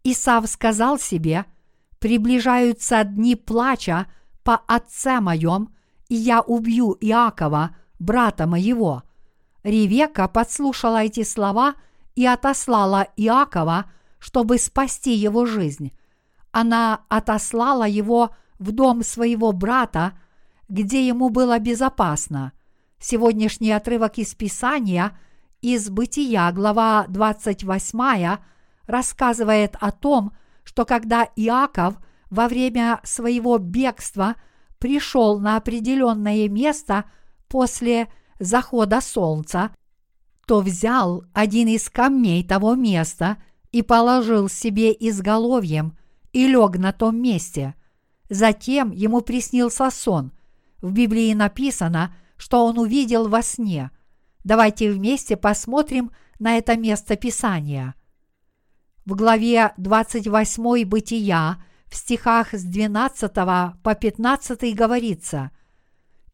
Исав 0.03 0.47
сказал 0.47 0.99
себе, 0.99 1.45
«Приближаются 1.97 3.03
дни 3.03 3.35
плача 3.35 4.05
по 4.43 4.57
отце 4.67 5.19
моем, 5.21 5.73
и 6.07 6.15
я 6.15 6.41
убью 6.41 6.95
Иакова, 7.01 7.75
брата 7.97 8.45
моего». 8.45 9.03
Ревека 9.63 10.27
подслушала 10.27 11.03
эти 11.03 11.23
слова– 11.23 11.73
и 12.19 12.25
отослала 12.25 13.07
Иакова, 13.15 13.85
чтобы 14.17 14.57
спасти 14.57 15.13
его 15.13 15.45
жизнь. 15.45 15.93
Она 16.51 17.05
отослала 17.07 17.87
его 17.87 18.35
в 18.57 18.73
дом 18.73 19.03
своего 19.03 19.53
брата, 19.53 20.19
где 20.67 21.07
ему 21.07 21.29
было 21.29 21.57
безопасно. 21.59 22.51
Сегодняшний 22.99 23.71
отрывок 23.71 24.17
из 24.17 24.35
Писания, 24.35 25.17
из 25.61 25.89
Бытия, 25.89 26.51
глава 26.51 27.05
28, 27.07 28.37
рассказывает 28.85 29.77
о 29.79 29.91
том, 29.91 30.33
что 30.65 30.83
когда 30.83 31.23
Иаков 31.37 31.95
во 32.29 32.49
время 32.49 32.99
своего 33.03 33.57
бегства 33.59 34.35
пришел 34.77 35.39
на 35.39 35.55
определенное 35.55 36.49
место 36.49 37.05
после 37.47 38.09
захода 38.39 38.99
солнца, 38.99 39.71
то 40.49 40.61
взял 40.61 41.25
один 41.31 41.67
из 41.67 41.91
камней 41.91 42.43
того 42.43 42.73
места 42.73 43.37
и 43.71 43.83
положил 43.83 44.49
себе 44.49 44.91
изголовьем 44.99 45.95
и 46.33 46.47
лег 46.47 46.77
на 46.77 46.91
том 46.91 47.21
месте. 47.21 47.75
Затем 48.31 48.89
ему 48.89 49.21
приснился 49.21 49.91
сон. 49.91 50.31
В 50.81 50.91
Библии 50.91 51.31
написано, 51.35 52.15
что 52.35 52.65
он 52.65 52.79
увидел 52.79 53.27
во 53.27 53.43
сне. 53.43 53.91
Давайте 54.43 54.91
вместе 54.91 55.37
посмотрим 55.37 56.09
на 56.39 56.57
это 56.57 56.75
место 56.77 57.15
Писания. 57.15 57.93
В 59.05 59.13
главе 59.13 59.73
28 59.77 60.83
Бытия 60.85 61.63
в 61.85 61.95
стихах 61.95 62.55
с 62.55 62.63
12 62.63 63.31
по 63.35 63.95
15 64.01 64.73
говорится 64.73 65.51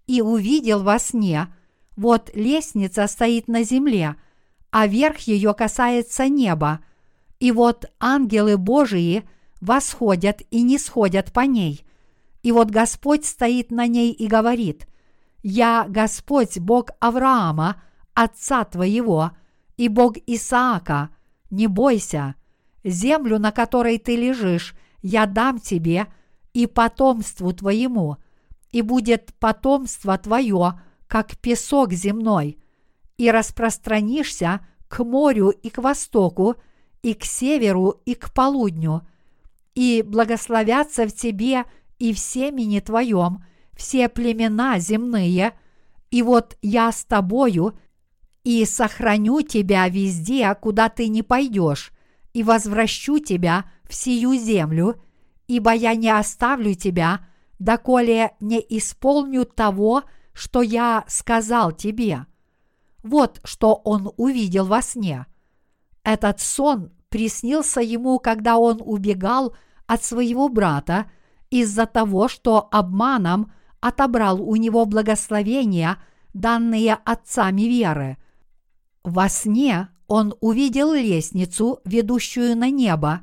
«И 0.07 0.21
увидел 0.21 0.83
во 0.83 0.99
сне, 0.99 1.53
вот 1.95 2.29
лестница 2.33 3.07
стоит 3.07 3.47
на 3.47 3.63
земле, 3.63 4.15
а 4.69 4.87
верх 4.87 5.19
ее 5.19 5.53
касается 5.53 6.27
неба, 6.27 6.79
и 7.39 7.51
вот 7.51 7.85
ангелы 7.99 8.57
Божии 8.57 9.27
восходят 9.61 10.41
и 10.51 10.61
не 10.61 10.77
сходят 10.77 11.31
по 11.31 11.41
ней. 11.41 11.85
И 12.43 12.51
вот 12.51 12.69
Господь 12.69 13.25
стоит 13.25 13.71
на 13.71 13.87
ней 13.87 14.11
и 14.11 14.27
говорит, 14.27 14.87
«Я 15.41 15.85
Господь, 15.87 16.59
Бог 16.59 16.91
Авраама, 16.99 17.81
отца 18.13 18.65
твоего, 18.65 19.31
и 19.77 19.87
Бог 19.87 20.17
Исаака, 20.27 21.09
не 21.49 21.67
бойся, 21.67 22.35
землю, 22.83 23.39
на 23.39 23.51
которой 23.51 23.97
ты 23.97 24.15
лежишь, 24.15 24.75
я 25.01 25.25
дам 25.25 25.59
тебе 25.59 26.07
и 26.53 26.67
потомству 26.67 27.51
твоему, 27.53 28.17
и 28.71 28.81
будет 28.81 29.33
потомство 29.39 30.17
твое– 30.17 30.81
как 31.07 31.37
песок 31.37 31.93
земной, 31.93 32.57
и 33.17 33.31
распространишься 33.31 34.65
к 34.87 35.03
морю 35.03 35.49
и 35.49 35.69
к 35.69 35.77
востоку, 35.77 36.55
и 37.01 37.13
к 37.13 37.23
северу, 37.23 38.01
и 38.05 38.15
к 38.15 38.33
полудню, 38.33 39.07
и 39.73 40.03
благословятся 40.05 41.07
в 41.07 41.13
тебе 41.13 41.65
и 41.99 42.13
в 42.13 42.19
семени 42.19 42.79
твоем 42.79 43.43
все 43.75 44.09
племена 44.09 44.79
земные, 44.79 45.53
и 46.11 46.21
вот 46.21 46.57
я 46.61 46.91
с 46.91 47.03
тобою, 47.03 47.77
и 48.43 48.63
сохраню 48.65 49.41
тебя 49.41 49.87
везде, 49.89 50.53
куда 50.55 50.89
ты 50.89 51.07
не 51.07 51.23
пойдешь, 51.23 51.91
и 52.33 52.43
возвращу 52.43 53.19
тебя 53.19 53.65
в 53.83 53.93
сию 53.93 54.35
землю, 54.35 55.01
ибо 55.47 55.73
я 55.73 55.95
не 55.95 56.09
оставлю 56.09 56.73
тебя, 56.73 57.27
доколе 57.59 58.31
не 58.39 58.59
исполню 58.69 59.45
того, 59.45 59.99
что 60.01 60.09
я 60.61 61.05
сказал 61.07 61.71
тебе. 61.71 62.25
Вот 63.01 63.39
что 63.43 63.73
он 63.73 64.11
увидел 64.17 64.65
во 64.65 64.81
сне. 64.81 65.25
Этот 66.03 66.41
сон 66.41 66.91
приснился 67.09 67.79
ему, 67.79 68.19
когда 68.19 68.57
он 68.57 68.81
убегал 68.83 69.55
от 69.87 70.03
своего 70.03 70.49
брата 70.49 71.09
из-за 71.49 71.85
того, 71.85 72.27
что 72.27 72.67
обманом 72.71 73.53
отобрал 73.79 74.41
у 74.41 74.55
него 74.57 74.85
благословения, 74.85 75.97
данные 76.33 76.95
отцами 77.05 77.61
веры. 77.61 78.17
Во 79.03 79.29
сне 79.29 79.87
он 80.07 80.35
увидел 80.41 80.91
лестницу, 80.93 81.79
ведущую 81.85 82.57
на 82.57 82.69
небо, 82.69 83.21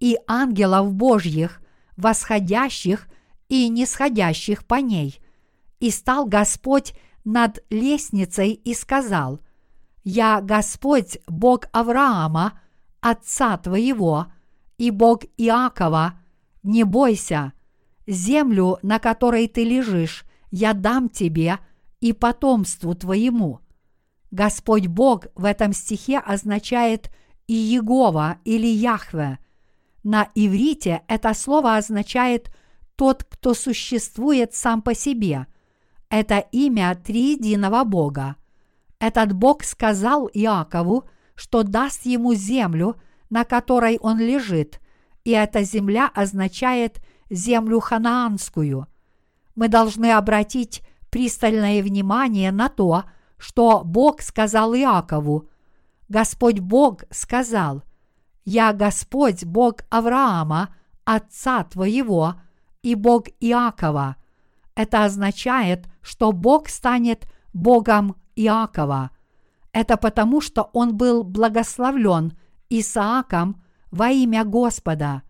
и 0.00 0.16
ангелов 0.26 0.94
Божьих, 0.94 1.60
восходящих 1.96 3.06
и 3.48 3.68
нисходящих 3.68 4.64
по 4.64 4.76
ней– 4.76 5.20
И 5.84 5.90
стал 5.90 6.24
Господь 6.24 6.94
над 7.26 7.62
лестницей 7.68 8.52
и 8.52 8.72
сказал, 8.72 9.40
«Я 10.02 10.40
Господь, 10.40 11.18
Бог 11.26 11.66
Авраама, 11.72 12.58
отца 13.02 13.58
твоего, 13.58 14.28
и 14.78 14.90
Бог 14.90 15.24
Иакова, 15.36 16.14
не 16.62 16.84
бойся, 16.84 17.52
землю, 18.06 18.78
на 18.80 18.98
которой 18.98 19.46
ты 19.46 19.62
лежишь, 19.62 20.24
я 20.50 20.72
дам 20.72 21.10
тебе 21.10 21.58
и 22.00 22.14
потомству 22.14 22.94
твоему». 22.94 23.60
Господь 24.30 24.86
Бог 24.86 25.26
в 25.34 25.44
этом 25.44 25.74
стихе 25.74 26.18
означает 26.18 27.10
Иегова 27.46 28.38
или 28.46 28.68
Яхве. 28.68 29.38
На 30.02 30.30
иврите 30.34 31.02
это 31.08 31.34
слово 31.34 31.76
означает 31.76 32.50
«тот, 32.96 33.22
кто 33.24 33.52
существует 33.52 34.54
сам 34.54 34.80
по 34.80 34.94
себе», 34.94 35.46
это 36.14 36.38
имя 36.52 36.94
триединого 36.94 37.82
Бога. 37.82 38.36
Этот 39.00 39.32
Бог 39.32 39.64
сказал 39.64 40.30
Иакову, 40.32 41.08
что 41.34 41.64
даст 41.64 42.06
ему 42.06 42.34
землю, 42.34 42.94
на 43.30 43.44
которой 43.44 43.98
он 43.98 44.20
лежит, 44.20 44.80
и 45.24 45.32
эта 45.32 45.64
земля 45.64 46.08
означает 46.14 47.04
землю 47.30 47.80
ханаанскую. 47.80 48.86
Мы 49.56 49.66
должны 49.66 50.12
обратить 50.12 50.82
пристальное 51.10 51.82
внимание 51.82 52.52
на 52.52 52.68
то, 52.68 53.06
что 53.36 53.82
Бог 53.84 54.22
сказал 54.22 54.72
Иакову. 54.72 55.48
Господь 56.08 56.60
Бог 56.60 57.02
сказал, 57.10 57.82
«Я 58.44 58.72
Господь 58.72 59.44
Бог 59.44 59.78
Авраама, 59.90 60.72
отца 61.04 61.64
твоего, 61.64 62.36
и 62.82 62.94
Бог 62.94 63.24
Иакова». 63.40 64.14
Это 64.74 65.04
означает, 65.04 65.86
что 66.02 66.32
Бог 66.32 66.68
станет 66.68 67.26
Богом 67.52 68.16
Иакова. 68.34 69.10
Это 69.72 69.96
потому, 69.96 70.40
что 70.40 70.70
он 70.72 70.96
был 70.96 71.22
благословлен 71.22 72.36
Исааком 72.70 73.62
во 73.90 74.10
имя 74.10 74.44
Господа. 74.44 75.22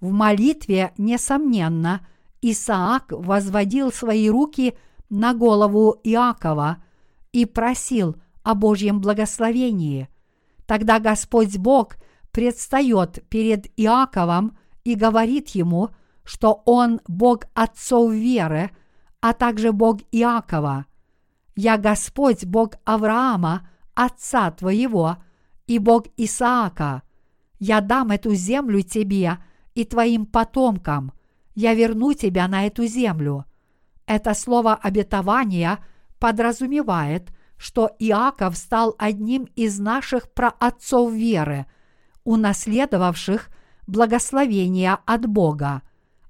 В 0.00 0.10
молитве, 0.12 0.92
несомненно, 0.98 2.06
Исаак 2.42 3.06
возводил 3.10 3.92
свои 3.92 4.28
руки 4.28 4.76
на 5.10 5.34
голову 5.34 5.96
Иакова 6.04 6.82
и 7.32 7.46
просил 7.46 8.16
о 8.42 8.54
Божьем 8.54 9.00
благословении. 9.00 10.08
Тогда 10.66 11.00
Господь 11.00 11.56
Бог 11.56 11.96
предстает 12.30 13.24
перед 13.28 13.66
Иаковом 13.76 14.56
и 14.84 14.94
говорит 14.94 15.48
ему, 15.50 15.90
что 16.24 16.62
он 16.64 17.00
Бог 17.06 17.44
отцов 17.54 18.12
веры– 18.12 18.70
а 19.20 19.32
также 19.32 19.72
Бог 19.72 20.00
Иакова. 20.12 20.86
Я 21.56 21.76
Господь, 21.76 22.44
Бог 22.44 22.74
Авраама, 22.84 23.68
отца 23.94 24.50
твоего, 24.50 25.16
и 25.66 25.78
Бог 25.78 26.06
Исаака. 26.16 27.02
Я 27.58 27.80
дам 27.80 28.10
эту 28.10 28.34
землю 28.34 28.82
тебе 28.82 29.38
и 29.74 29.84
твоим 29.84 30.24
потомкам. 30.24 31.12
Я 31.54 31.74
верну 31.74 32.12
тебя 32.12 32.46
на 32.48 32.66
эту 32.66 32.86
землю. 32.86 33.44
Это 34.06 34.34
слово 34.34 34.74
обетования 34.74 35.84
подразумевает, 36.18 37.30
что 37.56 37.90
Иаков 37.98 38.56
стал 38.56 38.94
одним 38.98 39.44
из 39.56 39.78
наших 39.78 40.32
праотцов 40.32 41.12
веры, 41.12 41.66
унаследовавших 42.24 43.50
благословения 43.86 44.98
от 45.04 45.26
Бога. 45.26 45.82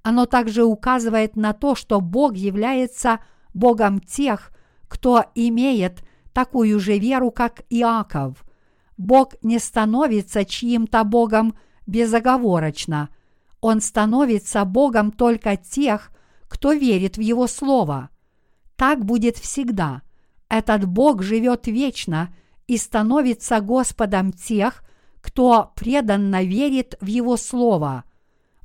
Оно 0.09 0.25
также 0.25 0.63
указывает 0.63 1.35
на 1.35 1.53
то, 1.53 1.75
что 1.75 2.01
Бог 2.01 2.35
является 2.35 3.19
Богом 3.53 3.99
тех, 3.99 4.51
кто 4.87 5.25
имеет 5.35 6.03
такую 6.33 6.79
же 6.79 6.97
веру, 6.97 7.29
как 7.29 7.61
Иаков. 7.69 8.43
Бог 8.97 9.35
не 9.43 9.59
становится 9.59 10.45
чьим-то 10.45 11.03
Богом 11.03 11.53
безоговорочно. 11.85 13.09
Он 13.61 13.81
становится 13.81 14.65
Богом 14.65 15.11
только 15.11 15.57
тех, 15.57 16.09
кто 16.47 16.73
верит 16.73 17.17
в 17.17 17.21
Его 17.21 17.45
Слово. 17.45 18.09
Так 18.77 19.05
будет 19.05 19.37
всегда. 19.37 20.01
Этот 20.49 20.85
Бог 20.85 21.21
живет 21.21 21.67
вечно 21.67 22.33
и 22.65 22.77
становится 22.77 23.61
Господом 23.61 24.33
тех, 24.33 24.83
кто 25.21 25.71
преданно 25.75 26.41
верит 26.41 26.97
в 26.99 27.05
Его 27.05 27.37
Слово– 27.37 28.05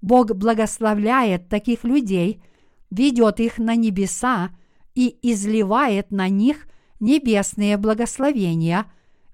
Бог 0.04 0.34
благословляет 0.34 1.48
таких 1.48 1.82
людей, 1.82 2.42
ведет 2.90 3.40
их 3.40 3.56
на 3.56 3.74
небеса 3.74 4.50
и 4.94 5.16
изливает 5.22 6.10
на 6.10 6.28
них 6.28 6.66
небесные 7.00 7.78
благословения 7.78 8.84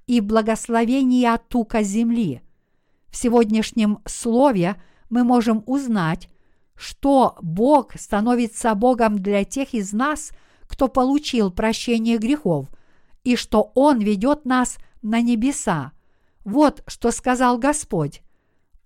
и 0.06 0.20
благословения 0.20 1.36
тука 1.48 1.82
земли. 1.82 2.40
В 3.08 3.16
сегодняшнем 3.16 3.98
слове 4.06 4.80
мы 5.10 5.24
можем 5.24 5.64
узнать, 5.66 6.28
что 6.76 7.36
Бог 7.42 7.94
становится 7.98 8.72
Богом 8.76 9.18
для 9.18 9.42
тех 9.42 9.74
из 9.74 9.92
нас, 9.92 10.30
кто 10.68 10.86
получил 10.86 11.50
прощение 11.50 12.16
грехов, 12.16 12.68
и 13.24 13.34
что 13.34 13.72
Он 13.74 13.98
ведет 13.98 14.44
нас 14.44 14.78
на 15.02 15.20
небеса. 15.20 15.90
Вот 16.44 16.84
что 16.86 17.10
сказал 17.10 17.58
Господь. 17.58 18.22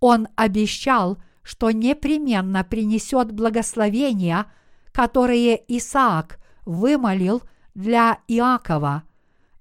Он 0.01 0.29
обещал– 0.35 1.19
что 1.45 1.71
непременно 1.71 2.65
принесет 2.65 3.31
благословения, 3.31 4.47
которые 4.93 5.63
Исаак 5.69 6.41
вымолил 6.65 7.43
для 7.75 8.19
Иакова. 8.27 9.05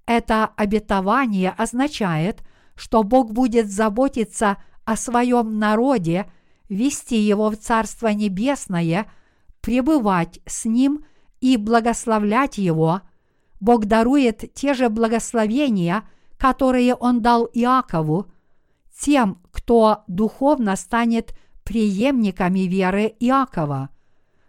Это 0.05 0.45
обетование 0.55 1.51
означает, 1.51 2.41
что 2.75 3.03
Бог 3.03 3.31
будет 3.33 3.69
заботиться 3.69 4.57
о 4.85 4.95
своем 4.95 5.59
народе, 5.59 6.31
вести 6.69 7.17
его 7.17 7.49
в 7.49 7.57
Царство 7.57 8.07
Небесное, 8.07 9.11
пребывать 9.61 10.39
с 10.45 10.65
ним 10.65 11.03
и 11.41 11.57
благословлять 11.57 12.57
его. 12.57 13.01
Бог 13.59 13.85
дарует 13.85 14.53
те 14.53 14.73
же 14.73 14.89
благословения, 14.89 16.03
которые 16.37 16.95
Он 16.95 17.21
дал 17.21 17.49
Иакову, 17.53 18.27
тем, 18.97 19.41
кто 19.51 20.03
духовно 20.07 20.75
станет 20.75 21.33
преемниками 21.63 22.61
веры 22.61 23.15
Иакова. 23.19 23.89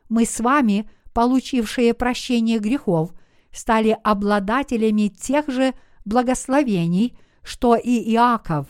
Мы 0.09 0.25
с 0.25 0.41
вами, 0.41 0.89
получившие 1.13 1.95
прощение 1.95 2.59
грехов, 2.59 3.13
стали 3.53 3.97
обладателями 4.03 5.09
тех 5.09 5.49
же 5.49 5.75
благословений, 6.05 7.17
что 7.43 7.77
и 7.77 8.13
Иаков. 8.13 8.67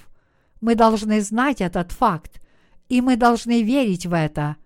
Мы 0.61 0.74
должны 0.74 1.20
знать 1.20 1.61
этот 1.61 1.92
факт, 1.92 2.40
и 2.88 3.00
мы 3.00 3.16
должны 3.16 3.62
верить 3.62 4.07
в 4.07 4.14
это. 4.14 4.57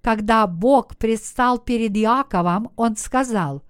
Когда 0.00 0.46
Бог 0.46 0.96
предстал 0.96 1.58
перед 1.58 1.96
Иаковом, 1.96 2.70
Он 2.76 2.96
сказал, 2.96 3.62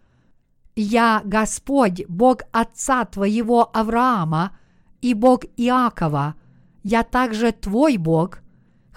«Я 0.76 1.22
Господь, 1.24 2.04
Бог 2.08 2.42
отца 2.52 3.04
твоего 3.04 3.68
Авраама 3.76 4.56
и 5.00 5.14
Бог 5.14 5.44
Иакова, 5.56 6.36
я 6.84 7.02
также 7.02 7.52
твой 7.52 7.96
Бог– 7.96 8.40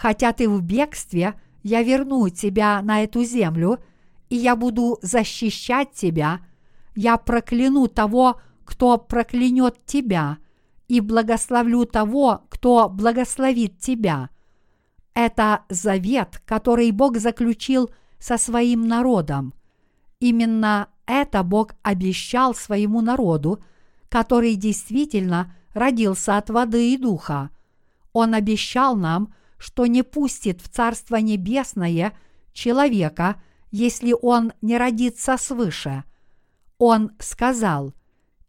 Хотя 0.02 0.34
ты 0.34 0.50
в 0.50 0.64
бегстве, 0.64 1.36
я 1.62 1.84
верну 1.84 2.28
тебя 2.30 2.82
на 2.82 3.04
эту 3.04 3.24
землю, 3.24 3.78
и 4.30 4.36
я 4.36 4.56
буду 4.56 4.98
защищать 5.04 5.92
тебя. 5.92 6.40
Я 6.96 7.18
прокляну 7.18 7.88
того, 7.88 8.42
кто 8.66 8.98
проклянет 8.98 9.86
тебя, 9.86 10.40
и 10.88 11.02
благословлю 11.02 11.86
того, 11.86 12.42
кто 12.50 12.90
благословит 12.90 13.78
тебя. 13.78 14.32
Это 15.14 15.66
завет, 15.70 16.42
который 16.48 16.90
Бог 16.90 17.18
заключил 17.20 17.92
со 18.18 18.40
своим 18.40 18.88
народом. 18.88 19.54
Именно 20.20 20.88
это 21.06 21.44
Бог 21.44 21.76
обещал 21.84 22.56
своему 22.56 23.02
народу, 23.02 23.64
который 24.10 24.56
действительно 24.56 25.54
родился 25.76 26.38
от 26.38 26.50
воды 26.50 26.92
и 26.92 26.98
духа. 26.98 27.52
Он 28.14 28.34
обещал 28.34 28.96
нам, 28.96 29.32
что 29.62 29.86
не 29.86 30.02
пустит 30.02 30.60
в 30.60 30.70
Царство 30.70 31.18
Небесное 31.18 32.18
человека, 32.52 33.40
если 33.70 34.16
он 34.20 34.54
не 34.64 34.76
родится 34.76 35.38
свыше. 35.38 36.04
Он 36.80 37.12
сказал, 37.20 37.94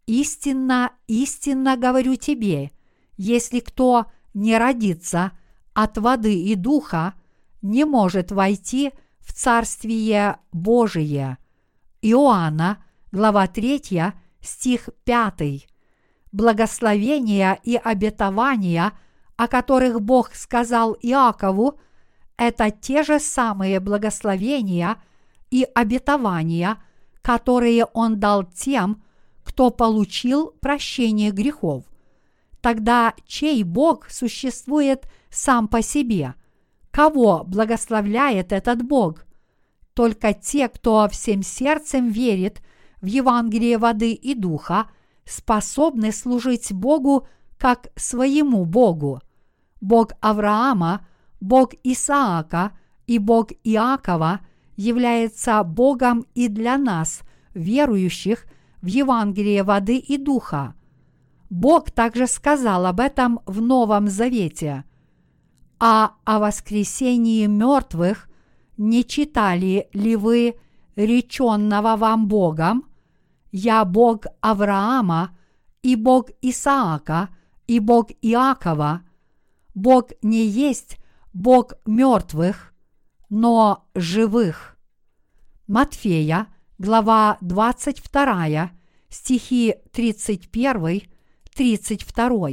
«Истинно, 0.07 0.90
истинно 1.07 1.77
говорю 1.77 2.16
тебе, 2.16 2.70
если 3.18 3.61
кто 3.61 4.07
не 4.33 4.57
родится 4.57 5.33
от 5.75 5.98
воды 5.98 6.35
и 6.35 6.55
духа, 6.55 7.12
не 7.61 7.85
может 7.85 8.33
войти 8.33 8.92
в 9.20 9.35
Царствие 9.35 10.38
Божие». 10.51 11.37
Иоанна, 12.01 12.83
глава 13.12 13.46
3, 13.48 14.14
стих 14.40 14.88
5. 15.05 15.68
Благословения 16.33 17.61
и 17.62 17.77
обетования– 17.77 18.92
о 19.37 19.49
которых 19.49 20.01
Бог 20.01 20.35
сказал 20.35 20.97
Иакову, 21.03 21.79
это 22.37 22.71
те 22.71 23.03
же 23.03 23.21
самые 23.21 23.81
благословения 23.81 24.97
и 25.51 25.66
обетования, 25.75 26.83
которые 27.21 27.85
Он 27.92 28.18
дал 28.18 28.45
тем, 28.45 29.03
кто 29.45 29.71
получил 29.71 30.55
прощение 30.61 31.31
грехов. 31.31 31.85
Тогда 32.61 33.14
чей 33.27 33.64
Бог 33.64 34.09
существует 34.11 35.07
сам 35.31 35.68
по 35.68 35.83
себе? 35.83 36.35
Кого 36.90 37.42
благословляет 37.45 38.53
этот 38.53 38.83
Бог? 38.83 39.27
Только 39.95 40.33
те, 40.33 40.68
кто 40.68 41.09
всем 41.11 41.42
сердцем 41.42 42.09
верит 42.09 42.62
в 43.01 43.07
Евангелие 43.07 43.79
воды 43.79 44.12
и 44.12 44.35
духа, 44.35 44.90
способны 45.25 46.12
служить 46.12 46.73
Богу 46.73 47.27
как 47.62 47.92
своему 47.94 48.64
Богу. 48.64 49.20
Бог 49.81 50.14
Авраама, 50.20 51.07
Бог 51.40 51.75
Исаака 51.85 52.72
и 53.07 53.20
Бог 53.20 53.53
Иакова 53.62 54.40
является 54.75 55.62
Богом 55.62 56.27
и 56.35 56.48
для 56.48 56.77
нас, 56.77 57.20
верующих 57.55 58.46
в 58.81 58.87
Евангелие 58.87 59.62
воды 59.62 59.98
и 59.98 60.16
духа. 60.16 60.75
Бог 61.51 61.92
также 61.92 62.27
сказал 62.27 62.85
об 62.85 62.98
этом 62.98 63.38
в 63.46 63.61
Новом 63.61 64.09
Завете. 64.09 64.83
А 65.79 66.14
о 66.25 66.40
воскресении 66.40 67.46
мертвых 67.46 68.29
не 68.77 69.05
читали 69.05 69.88
ли 69.92 70.16
вы 70.16 70.57
реченного 70.96 71.94
вам 71.94 72.27
Богом? 72.27 72.87
Я 73.53 73.85
Бог 73.85 74.25
Авраама 74.40 75.31
и 75.83 75.94
Бог 75.94 76.31
Исаака 76.40 77.29
и 77.66 77.79
Бог 77.81 78.11
Иакова. 78.20 79.03
Бог 79.75 80.11
не 80.22 80.44
есть 80.44 80.98
Бог 81.33 81.75
мертвых, 81.87 82.75
но 83.31 83.88
живых. 83.94 84.77
Матфея, 85.66 86.48
глава 86.79 87.38
22, 87.40 88.70
стихи 89.09 89.77
31, 89.92 91.03
32. 91.55 92.48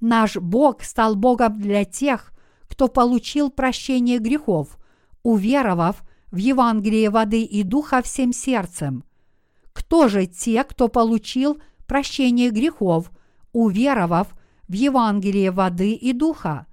Наш 0.00 0.36
Бог 0.36 0.82
стал 0.82 1.14
Богом 1.14 1.60
для 1.60 1.84
тех, 1.84 2.32
кто 2.68 2.88
получил 2.88 3.50
прощение 3.50 4.18
грехов, 4.18 4.78
уверовав 5.22 6.02
в 6.30 6.36
Евангелие 6.36 7.10
воды 7.10 7.44
и 7.44 7.62
духа 7.62 8.02
всем 8.02 8.32
сердцем. 8.32 9.04
Кто 9.72 10.08
же 10.08 10.26
те, 10.26 10.64
кто 10.64 10.88
получил 10.88 11.60
прощение 11.86 12.50
грехов, 12.50 13.10
уверовав 13.54 14.28
в 14.68 14.72
Евангелие 14.74 15.50
воды 15.50 15.92
и 15.94 16.12
духа? 16.12 16.66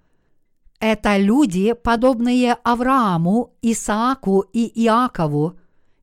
Это 0.82 1.15
люди, 1.17 1.74
подобные 1.74 2.54
Аврааму, 2.63 3.54
Исааку 3.62 4.41
и 4.52 4.65
Иакову, 4.84 5.58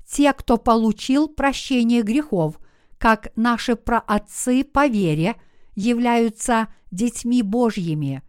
те, 0.07 0.33
кто 0.33 0.57
получил 0.57 1.29
прощение 1.29 2.03
грехов, 2.03 2.59
как 2.97 3.29
наши 3.37 3.77
праотцы 3.77 4.65
по 4.65 4.87
вере 4.87 5.37
являются 5.75 6.69
детьми 6.91 7.43
Божьими. 7.43 8.23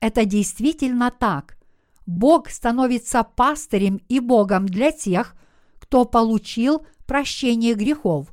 Это 0.00 0.24
действительно 0.26 1.10
так. 1.10 1.56
Бог 2.06 2.50
становится 2.50 3.24
пастырем 3.24 4.00
и 4.08 4.20
Богом 4.20 4.66
для 4.66 4.92
тех, 4.92 5.34
кто 5.78 6.04
получил 6.04 6.86
прощение 7.06 7.74
грехов, 7.74 8.30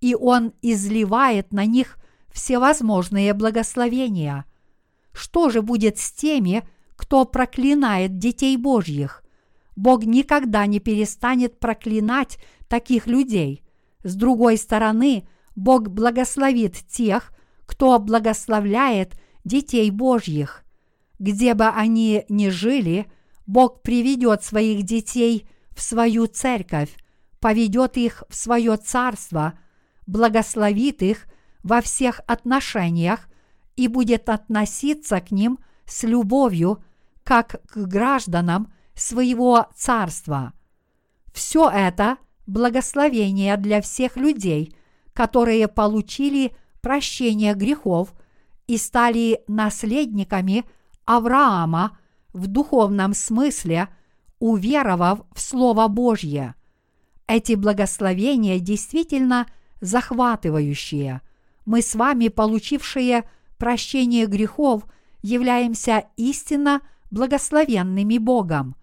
и 0.00 0.14
Он 0.14 0.52
изливает 0.60 1.52
на 1.52 1.64
них 1.64 1.98
всевозможные 2.36 3.32
благословения. 3.32 4.44
Что 5.12 5.48
же 5.48 5.62
будет 5.62 5.98
с 5.98 6.12
теми, 6.12 6.68
кто 6.94 7.24
проклинает 7.24 8.18
детей 8.18 8.58
Божьих? 8.58 9.24
Бог 9.74 10.04
никогда 10.04 10.66
не 10.66 10.78
перестанет 10.78 11.58
проклинать 11.58 12.38
таких 12.68 13.06
людей. 13.06 13.62
С 14.04 14.14
другой 14.14 14.58
стороны, 14.58 15.26
Бог 15.54 15.88
благословит 15.88 16.74
тех, 16.86 17.32
кто 17.64 17.98
благословляет 17.98 19.14
детей 19.44 19.90
Божьих. 19.90 20.62
Где 21.18 21.54
бы 21.54 21.68
они 21.68 22.26
ни 22.28 22.50
жили, 22.50 23.06
Бог 23.46 23.80
приведет 23.80 24.44
своих 24.44 24.82
детей 24.82 25.48
в 25.70 25.80
свою 25.80 26.26
церковь, 26.26 26.94
поведет 27.40 27.96
их 27.96 28.24
в 28.28 28.36
свое 28.36 28.76
царство, 28.76 29.58
благословит 30.06 31.02
их 31.02 31.26
во 31.66 31.80
всех 31.80 32.20
отношениях 32.28 33.28
и 33.74 33.88
будет 33.88 34.28
относиться 34.28 35.20
к 35.20 35.32
ним 35.32 35.58
с 35.84 36.04
любовью, 36.04 36.80
как 37.24 37.60
к 37.66 37.76
гражданам 37.76 38.72
своего 38.94 39.66
царства. 39.74 40.52
Все 41.34 41.68
это 41.68 42.18
благословение 42.46 43.56
для 43.56 43.80
всех 43.80 44.16
людей, 44.16 44.76
которые 45.12 45.66
получили 45.66 46.56
прощение 46.80 47.54
грехов 47.54 48.14
и 48.68 48.76
стали 48.76 49.40
наследниками 49.48 50.64
Авраама 51.04 51.98
в 52.32 52.46
духовном 52.46 53.12
смысле, 53.12 53.88
уверовав 54.38 55.22
в 55.34 55.40
Слово 55.40 55.88
Божье. 55.88 56.54
Эти 57.26 57.54
благословения 57.54 58.60
действительно 58.60 59.46
захватывающие. 59.80 61.22
Мы 61.66 61.82
с 61.82 61.96
вами, 61.96 62.28
получившие 62.28 63.28
прощение 63.58 64.26
грехов, 64.26 64.84
являемся 65.20 66.04
истинно 66.16 66.80
благословенными 67.10 68.18
Богом. 68.18 68.76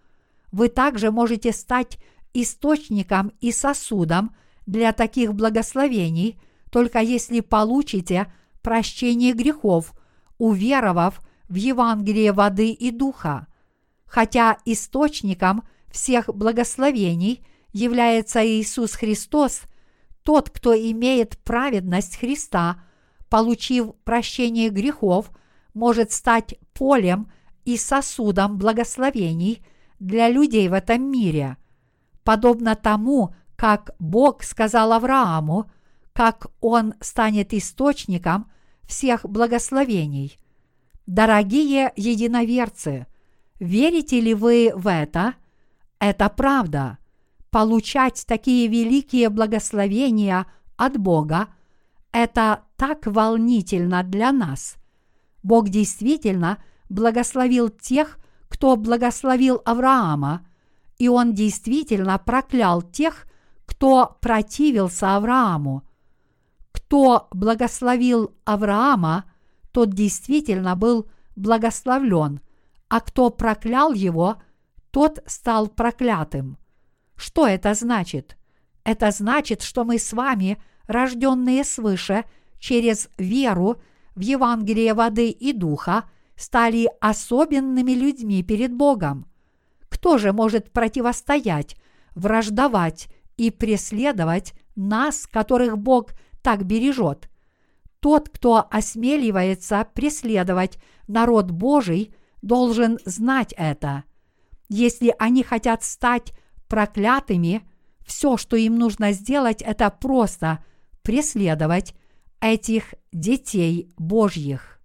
Вы 0.52 0.67
также 0.67 1.10
можете 1.10 1.54
стать 1.54 1.98
источником 2.34 3.32
и 3.39 3.52
сосудом 3.52 4.36
для 4.65 4.91
таких 4.91 5.34
благословений, 5.34 6.39
только 6.72 7.00
если 7.00 7.39
получите 7.39 8.32
прощение 8.62 9.34
грехов, 9.34 9.93
уверовав 10.38 11.22
в 11.48 11.56
Евангелие 11.56 12.34
воды 12.34 12.72
и 12.72 12.91
духа. 12.91 13.48
Хотя 14.06 14.58
источником 14.65 15.63
всех 15.89 16.28
благословений 16.34 17.46
является 17.72 18.46
Иисус 18.46 18.93
Христос, 18.93 19.62
тот, 20.24 20.50
кто 20.50 20.74
имеет 20.74 21.38
праведность 21.40 22.18
Христа, 22.18 22.82
получив 23.30 23.94
прощение 24.04 24.70
грехов, 24.70 25.32
может 25.74 26.12
стать 26.12 26.56
полем 26.74 27.32
и 27.66 27.78
сосудом 27.78 28.58
благословений 28.58 29.66
для 30.00 30.30
людей 30.30 30.68
в 30.70 30.74
этом 30.74 31.10
мире. 31.10 31.58
Подобно 32.24 32.76
тому, 32.76 33.34
как 33.56 33.92
Бог 34.00 34.44
сказал 34.44 34.94
Аврааму, 34.94 35.70
как 36.14 36.48
он 36.62 36.94
станет 37.00 37.54
источником 37.54 38.52
всех 38.84 39.26
благословений. 39.26 40.38
Дорогие 41.06 41.92
единоверцы, 41.96 43.08
верите 43.60 44.22
ли 44.22 44.34
вы 44.34 44.72
в 44.76 44.88
это? 44.88 45.36
Это 46.00 46.30
правда. 46.30 46.98
Получать 47.54 48.26
такие 48.28 48.68
великие 48.68 49.30
благословения 49.30 50.48
от 50.76 50.98
Бога– 50.98 51.48
это 52.12 52.63
так 52.76 53.06
волнительно 53.06 54.04
для 54.04 54.32
нас. 54.32 54.76
Бог 55.44 55.70
действительно 55.70 56.58
благословил 56.89 57.70
тех, 57.70 58.18
кто 58.50 58.76
благословил 58.76 59.62
Авраама, 59.63 60.46
и 60.98 61.08
он 61.08 61.34
действительно 61.34 62.18
проклял 62.18 62.82
тех, 62.82 63.28
кто 63.66 64.18
противился 64.20 65.16
Аврааму. 65.16 65.84
Кто 66.72 67.30
благословил 67.32 68.36
Авраама– 68.44 69.26
тот 69.74 69.89
действительно 69.89 70.76
был 70.76 71.10
благословлен, 71.36 72.39
а 72.89 73.02
кто 73.02 73.32
проклял 73.32 73.92
его, 73.92 74.38
тот 74.92 75.20
стал 75.26 75.68
проклятым. 75.68 76.58
Что 77.15 77.47
это 77.47 77.73
значит? 77.73 78.38
Это 78.84 79.12
значит, 79.12 79.62
что 79.62 79.84
мы 79.86 79.97
с 79.97 80.13
вами, 80.13 80.62
рожденные 80.88 81.63
свыше, 81.63 82.26
через 82.60 83.10
веру 83.17 83.78
в 84.15 84.21
Евангелие 84.21 84.93
воды 84.93 85.30
и 85.30 85.54
духа, 85.54 86.10
стали 86.36 86.89
особенными 86.99 87.91
людьми 87.91 88.43
перед 88.43 88.73
Богом. 88.73 89.28
Кто 89.89 90.17
же 90.17 90.34
может 90.34 90.71
противостоять, 90.71 91.76
враждовать 92.15 93.08
и 93.38 93.52
преследовать 93.52 94.54
нас, 94.76 95.28
которых 95.28 95.78
Бог 95.78 96.12
так 96.41 96.65
бережет? 96.65 97.30
Тот, 97.99 98.28
кто 98.30 98.67
осмеливается 98.69 99.88
преследовать 99.93 100.78
народ 101.08 101.52
Божий, 101.52 102.13
должен 102.41 102.99
знать 103.06 103.54
это. 103.56 104.04
Если 104.67 105.15
они 105.19 105.43
хотят 105.43 105.84
стать 105.84 106.34
проклятыми, 106.74 107.62
все, 108.04 108.36
что 108.36 108.56
им 108.56 108.80
нужно 108.80 109.12
сделать, 109.12 109.62
это 109.62 109.92
просто 109.92 110.66
преследовать 111.04 111.94
этих 112.42 112.96
детей 113.12 113.94
Божьих. 113.96 114.80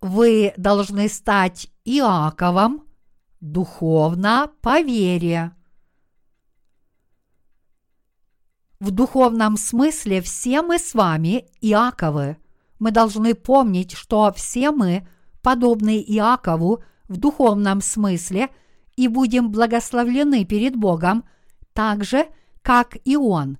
Вы 0.00 0.52
должны 0.56 1.08
стать 1.08 1.70
Иаковом, 1.84 2.82
духовно 3.40 4.50
по 4.60 4.80
вере. 4.80 5.52
В 8.80 8.90
духовном 8.90 9.56
смысле 9.56 10.22
все 10.22 10.60
мы 10.62 10.80
с 10.80 10.92
вами 10.92 11.46
Иаковы. 11.60 12.36
Мы 12.80 12.90
должны 12.90 13.36
помнить, 13.36 13.92
что 13.92 14.32
все 14.32 14.72
мы 14.72 15.06
подобны 15.40 16.02
Иакову 16.02 16.82
в 17.08 17.16
духовном 17.16 17.80
смысле 17.80 18.48
и 18.96 19.08
будем 19.08 19.50
благословлены 19.50 20.44
перед 20.44 20.76
Богом 20.76 21.24
так 21.72 22.04
же, 22.04 22.26
как 22.62 22.96
и 23.04 23.16
он. 23.16 23.58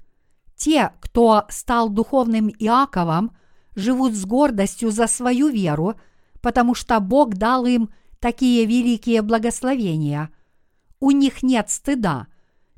Те, 0.57 0.93
кто 1.01 1.45
стал 1.49 1.91
духовным 1.91 2.49
Иаковом, 2.49 3.37
живут 3.75 4.15
с 4.15 4.25
гордостью 4.25 4.91
за 4.91 5.07
свою 5.07 5.49
веру, 5.49 5.95
потому 6.41 6.75
что 6.75 6.99
Бог 7.01 7.35
дал 7.35 7.67
им 7.67 7.91
такие 8.21 8.65
великие 8.65 9.23
благословения. 9.23 10.31
У 10.99 11.11
них 11.11 11.43
нет 11.43 11.69
стыда– 11.71 12.29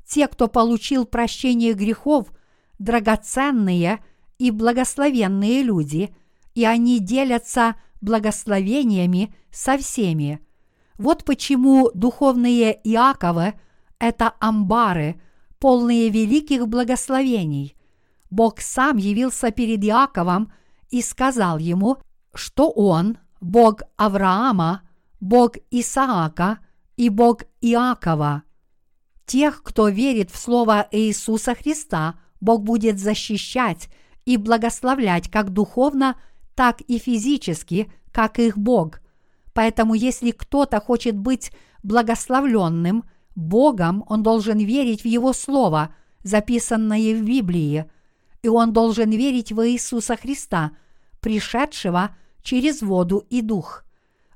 те, 0.09 0.27
кто 0.27 0.47
получил 0.47 1.05
прощение 1.05 1.73
грехов, 1.73 2.31
драгоценные 2.79 4.03
и 4.39 4.49
благословенные 4.49 5.61
люди, 5.61 6.15
и 6.55 6.65
они 6.65 6.99
делятся 6.99 7.75
благословениями 8.01 9.35
со 9.51 9.77
всеми. 9.77 10.39
Вот 10.99 11.25
почему 11.25 11.89
духовные 11.95 12.79
Иаковы– 12.83 13.55
это 13.99 14.33
амбары, 14.39 15.19
полные 15.57 16.09
великих 16.09 16.67
благословений. 16.67 17.75
Бог 18.29 18.61
сам 18.61 18.97
явился 18.97 19.49
перед 19.49 19.83
Иаковом 19.83 20.53
и 20.91 21.01
сказал 21.01 21.57
ему, 21.57 21.97
что 22.35 22.69
он– 22.69 23.17
Бог 23.41 23.81
Авраама, 23.95 24.83
Бог 25.19 25.55
Исаака 25.71 26.59
и 26.97 27.09
Бог 27.09 27.45
Иакова– 27.61 28.43
Тех, 29.29 29.61
кто 29.61 29.89
верит 29.89 30.31
в 30.31 30.37
Слово 30.37 30.87
Иисуса 30.89 31.53
Христа, 31.53 32.15
Бог 32.41 32.63
будет 32.63 32.97
защищать 32.97 33.87
и 34.25 34.37
благословлять 34.37 35.29
как 35.29 35.51
духовно, 35.51 36.19
так 36.55 36.81
и 36.81 36.97
физически, 36.97 37.91
как 38.11 38.39
их 38.39 38.57
Бог. 38.57 39.01
Поэтому 39.59 39.93
если 39.93 40.31
кто-то 40.31 40.79
хочет 40.79 41.17
быть 41.17 41.51
благословленным 41.83 43.03
Богом, 43.35 44.05
он 44.07 44.23
должен 44.23 44.57
верить 44.57 45.01
в 45.01 45.05
Его 45.05 45.33
Слово, 45.33 45.93
записанное 46.23 47.13
в 47.13 47.25
Библии, 47.25 47.83
и 48.41 48.47
он 48.47 48.71
должен 48.71 49.09
верить 49.09 49.51
в 49.51 49.67
Иисуса 49.67 50.15
Христа, 50.15 50.71
пришедшего 51.19 52.15
через 52.41 52.81
воду 52.81 53.25
и 53.29 53.41
дух. 53.41 53.83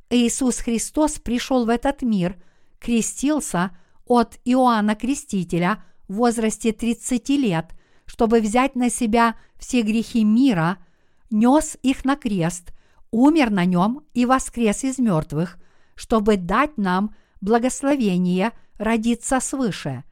Иисус 0.10 0.58
Христос 0.58 1.20
пришел 1.20 1.66
в 1.66 1.70
этот 1.70 2.02
мир, 2.02 2.36
крестился– 2.82 3.72
от 4.06 4.38
Иоанна 4.44 4.96
Крестителя 4.96 5.86
в 6.10 6.16
возрасте 6.16 6.74
30 6.74 7.30
лет, 7.30 7.68
чтобы 8.06 8.42
взять 8.42 8.76
на 8.76 8.90
себя 8.90 9.38
все 9.58 9.84
грехи 9.84 10.26
мира, 10.26 10.80
нес 11.30 11.78
их 11.82 12.04
на 12.04 12.18
крест, 12.18 12.74
умер 13.14 13.52
на 13.52 13.64
нем 13.66 14.02
и 14.14 14.26
воскрес 14.26 14.84
из 14.84 14.98
мертвых, 14.98 15.58
чтобы 15.96 16.36
дать 16.36 16.78
нам 16.78 17.16
благословение 17.42 18.52
родиться 18.78 19.40
свыше. 19.40 20.04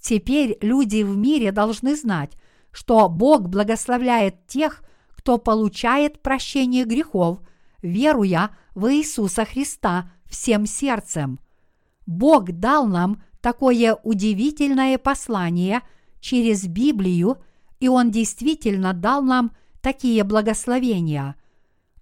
Теперь 0.00 0.56
люди 0.62 1.02
в 1.02 1.16
мире 1.16 1.52
должны 1.52 1.94
знать, 1.96 2.32
что 2.72 3.08
Бог 3.10 3.48
благословляет 3.48 4.46
тех, 4.46 4.82
кто 5.10 5.36
получает 5.36 6.22
прощение 6.22 6.84
грехов, 6.84 7.40
веруя 7.82 8.56
в 8.74 8.90
Иисуса 8.90 9.44
Христа 9.44 10.10
всем 10.24 10.66
сердцем. 10.66 11.38
Бог 12.06 12.52
дал 12.52 12.86
нам 12.86 13.22
такое 13.42 13.96
удивительное 14.02 14.96
послание 14.96 15.82
через 16.20 16.66
Библию, 16.66 17.36
и 17.80 17.88
Он 17.88 18.10
действительно 18.10 18.94
дал 18.94 19.20
нам 19.20 19.54
такие 19.82 20.24
благословения. 20.24 21.36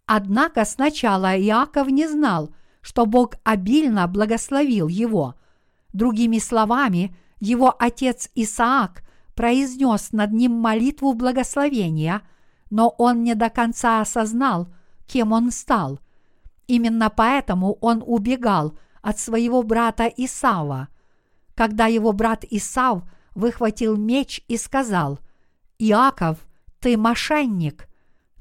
Однако 0.07 0.65
сначала 0.65 1.39
Иаков 1.39 1.89
не 1.89 2.07
знал, 2.07 2.51
что 2.81 3.07
Бог 3.07 3.35
обильно 3.45 4.07
благословил 4.07 4.89
его. 4.89 5.35
Другими 5.93 6.39
словами, 6.39 7.17
его 7.41 7.75
отец 7.79 8.31
Исаак 8.35 9.03
произнес 9.35 10.13
над 10.13 10.33
ним 10.33 10.53
молитву 10.53 11.15
благословения, 11.15 12.23
но 12.71 12.89
он 12.99 13.23
не 13.23 13.35
до 13.35 13.51
конца 13.51 14.01
осознал, 14.01 14.69
кем 15.07 15.33
он 15.33 15.51
стал. 15.51 16.01
Именно 16.67 17.11
поэтому 17.11 17.79
он 17.81 18.03
убегал 18.05 18.79
от 19.03 19.19
своего 19.19 19.63
брата 19.63 20.07
Исава 20.07 20.89
когда 21.55 21.87
его 21.87 22.13
брат 22.13 22.45
Исав 22.51 23.03
выхватил 23.35 23.97
меч 23.97 24.43
и 24.49 24.57
сказал, 24.57 25.19
«Иаков, 25.79 26.47
ты 26.81 26.97
мошенник, 26.97 27.89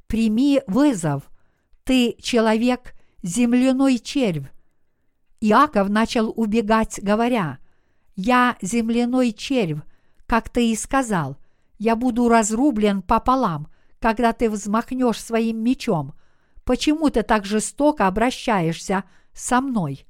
прими 0.07 0.61
вызов, 0.67 1.23
ты 1.83 2.15
человек, 2.21 2.93
земляной 3.21 3.99
червь». 3.99 4.47
Иаков 5.41 5.89
начал 5.89 6.31
убегать, 6.35 6.99
говоря, 7.01 7.59
«Я 8.15 8.57
земляной 8.61 9.33
червь, 9.33 9.81
как 10.25 10.49
ты 10.49 10.71
и 10.71 10.75
сказал, 10.75 11.37
я 11.79 11.95
буду 11.95 12.29
разрублен 12.29 13.01
пополам, 13.01 13.67
когда 13.99 14.33
ты 14.33 14.49
взмахнешь 14.49 15.21
своим 15.21 15.63
мечом. 15.63 16.13
Почему 16.63 17.09
ты 17.09 17.23
так 17.23 17.45
жестоко 17.45 18.07
обращаешься 18.07 19.03
со 19.33 19.59
мной?» 19.59 20.05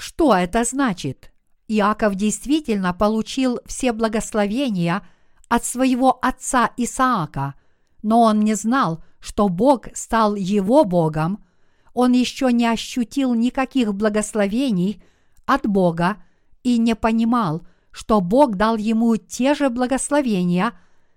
Что 0.00 0.34
это 0.34 0.64
значит? 0.64 1.30
Иаков 1.68 2.14
действительно 2.14 2.94
получил 2.94 3.60
все 3.66 3.92
благословения 3.92 5.06
от 5.50 5.66
своего 5.66 6.18
отца 6.22 6.70
Исаака, 6.78 7.54
но 8.02 8.22
он 8.22 8.40
не 8.40 8.54
знал, 8.54 9.04
что 9.20 9.48
Бог 9.48 9.86
стал 9.94 10.34
его 10.34 10.84
Богом, 10.84 11.44
он 11.92 12.12
еще 12.12 12.52
не 12.52 12.66
ощутил 12.66 13.34
никаких 13.34 13.94
благословений 13.94 15.02
от 15.46 15.66
Бога 15.66 16.16
и 16.62 16.78
не 16.78 16.94
понимал, 16.94 17.66
что 17.90 18.20
Бог 18.20 18.56
дал 18.56 18.76
ему 18.76 19.16
те 19.16 19.54
же 19.54 19.68
благословения, 19.70 20.72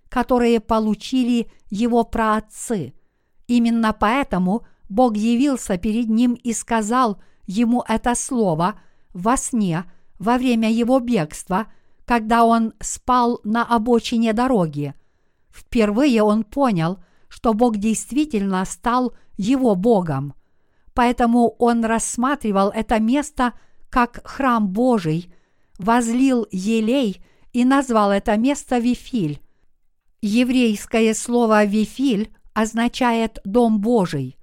которые 0.10 0.60
получили 0.60 1.52
его 1.70 2.04
праотцы. 2.04 2.94
Именно 3.48 3.94
поэтому 3.94 4.66
Бог 4.90 5.16
явился 5.16 5.78
перед 5.78 6.10
ним 6.10 6.34
и 6.34 6.54
сказал 6.54 7.22
ему 7.46 7.84
это 7.88 8.16
слово 8.16 8.80
во 9.14 9.38
сне– 9.38 9.86
во 10.24 10.38
время 10.38 10.72
его 10.72 11.00
бегства, 11.00 11.68
когда 12.06 12.46
он 12.46 12.74
спал 12.80 13.40
на 13.44 13.64
обочине 13.64 14.34
дороги. 14.34 14.94
Впервые 15.50 16.24
он 16.24 16.44
понял, 16.44 16.98
что 17.34 17.54
Бог 17.54 17.78
действительно 17.78 18.64
стал 18.66 19.14
его 19.38 19.74
Богом. 19.74 20.36
Поэтому 20.94 21.56
он 21.58 21.84
рассматривал 21.84 22.70
это 22.70 23.00
место 23.00 23.54
как 23.90 24.22
храм 24.24 24.68
Божий, 24.68 25.34
возлил 25.80 26.46
елей 26.52 27.26
и 27.52 27.66
назвал 27.66 28.12
это 28.12 28.38
место 28.38 28.78
Вифиль. 28.78 29.42
Еврейское 30.22 31.14
слово 31.16 31.66
«Вифиль» 31.66 32.32
означает 32.54 33.40
«дом 33.44 33.82
Божий». 33.82 34.38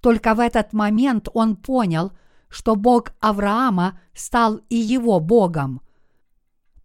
Только 0.00 0.34
в 0.34 0.40
этот 0.40 0.72
момент 0.72 1.28
он 1.34 1.56
понял– 1.56 2.12
что 2.48 2.76
Бог 2.76 3.12
Авраама 3.20 3.98
стал 4.14 4.60
и 4.68 4.76
его 4.76 5.20
Богом. 5.20 5.80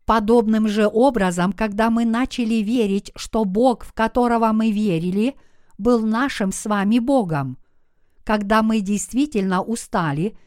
Подобным 0.05 0.67
же 0.67 0.89
образом, 0.91 1.53
когда 1.53 1.89
мы 1.89 2.05
начали 2.05 2.55
верить, 2.55 3.11
что 3.15 3.45
Бог, 3.45 3.85
в 3.85 3.93
которого 3.93 4.51
мы 4.51 4.71
верили, 4.71 5.35
был 5.77 6.05
нашим 6.05 6.51
с 6.51 6.65
вами 6.65 6.99
Богом, 6.99 7.57
когда 8.23 8.61
мы 8.61 8.81
действительно 8.81 9.61
устали 9.61 10.37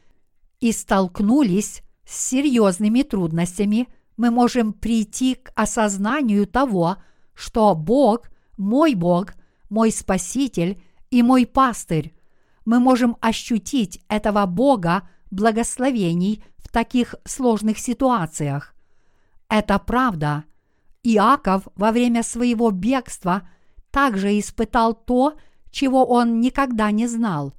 и 0.61 0.73
столкнулись 0.73 1.83
с 2.07 2.29
серьезными 2.29 3.03
трудностями, 3.03 3.89
мы 4.17 4.31
можем 4.31 4.73
прийти 4.73 5.35
к 5.35 5.53
осознанию 5.55 6.47
того, 6.47 6.99
что 7.35 7.75
Бог, 7.75 8.31
мой 8.57 8.95
Бог, 8.95 9.35
мой 9.69 9.91
Спаситель 9.91 10.81
и 11.11 11.23
мой 11.23 11.47
пастырь, 11.47 12.15
мы 12.65 12.79
можем 12.79 13.17
ощутить 13.21 14.01
этого 14.09 14.47
Бога 14.47 15.09
благословений 15.31 16.43
в 16.59 16.69
таких 16.69 17.15
сложных 17.25 17.79
ситуациях. 17.79 18.75
Это 19.49 19.79
правда. 19.79 20.45
Иаков 21.03 21.69
во 21.75 21.93
время 21.93 22.23
своего 22.23 22.71
бегства 22.71 23.47
также 23.95 24.39
испытал 24.39 24.93
то, 24.93 25.39
чего 25.71 26.05
он 26.05 26.41
никогда 26.41 26.91
не 26.91 27.07
знал. 27.07 27.55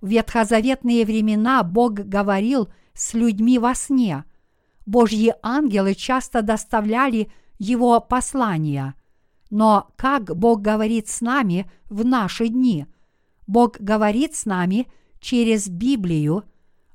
В 0.00 0.06
ветхозаветные 0.06 1.04
времена 1.04 1.62
Бог 1.62 1.94
говорил 1.94 2.68
с 2.94 3.12
людьми 3.12 3.58
во 3.58 3.74
сне. 3.74 4.24
Божьи 4.86 5.34
ангелы 5.42 5.94
часто 5.94 6.40
доставляли 6.40 7.30
его 7.58 8.00
послания. 8.00 8.94
Но 9.50 9.88
как 9.96 10.34
Бог 10.36 10.62
говорит 10.62 11.08
с 11.08 11.20
нами 11.20 11.70
в 11.90 12.06
наши 12.06 12.48
дни– 12.48 12.86
Бог 13.46 13.78
говорит 13.78 14.34
с 14.34 14.46
нами 14.46 14.88
через 15.20 15.68
Библию, 15.68 16.44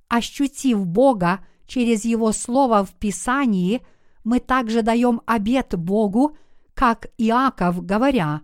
ощутив 0.08 0.86
Бога 0.86 1.46
через 1.68 2.06
Его 2.06 2.32
Слово 2.32 2.84
в 2.84 2.94
Писании, 2.94 3.82
мы 4.24 4.40
также 4.40 4.82
даем 4.82 5.22
обет 5.26 5.76
Богу, 5.78 6.36
как 6.74 7.08
Иаков, 7.18 7.86
говоря, 7.86 8.42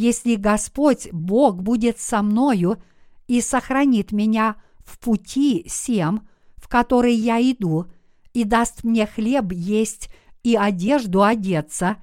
«Если 0.00 0.36
Господь 0.36 1.08
Бог 1.12 1.62
будет 1.62 2.00
со 2.00 2.22
мною 2.22 2.82
и 3.26 3.42
сохранит 3.42 4.12
меня 4.12 4.56
в 4.78 4.98
пути 4.98 5.66
всем, 5.68 6.26
в 6.56 6.68
который 6.68 7.12
я 7.12 7.38
иду, 7.38 7.84
и 8.32 8.44
даст 8.44 8.82
мне 8.82 9.04
хлеб 9.04 9.52
есть 9.52 10.08
и 10.42 10.56
одежду 10.56 11.22
одеться, 11.22 11.98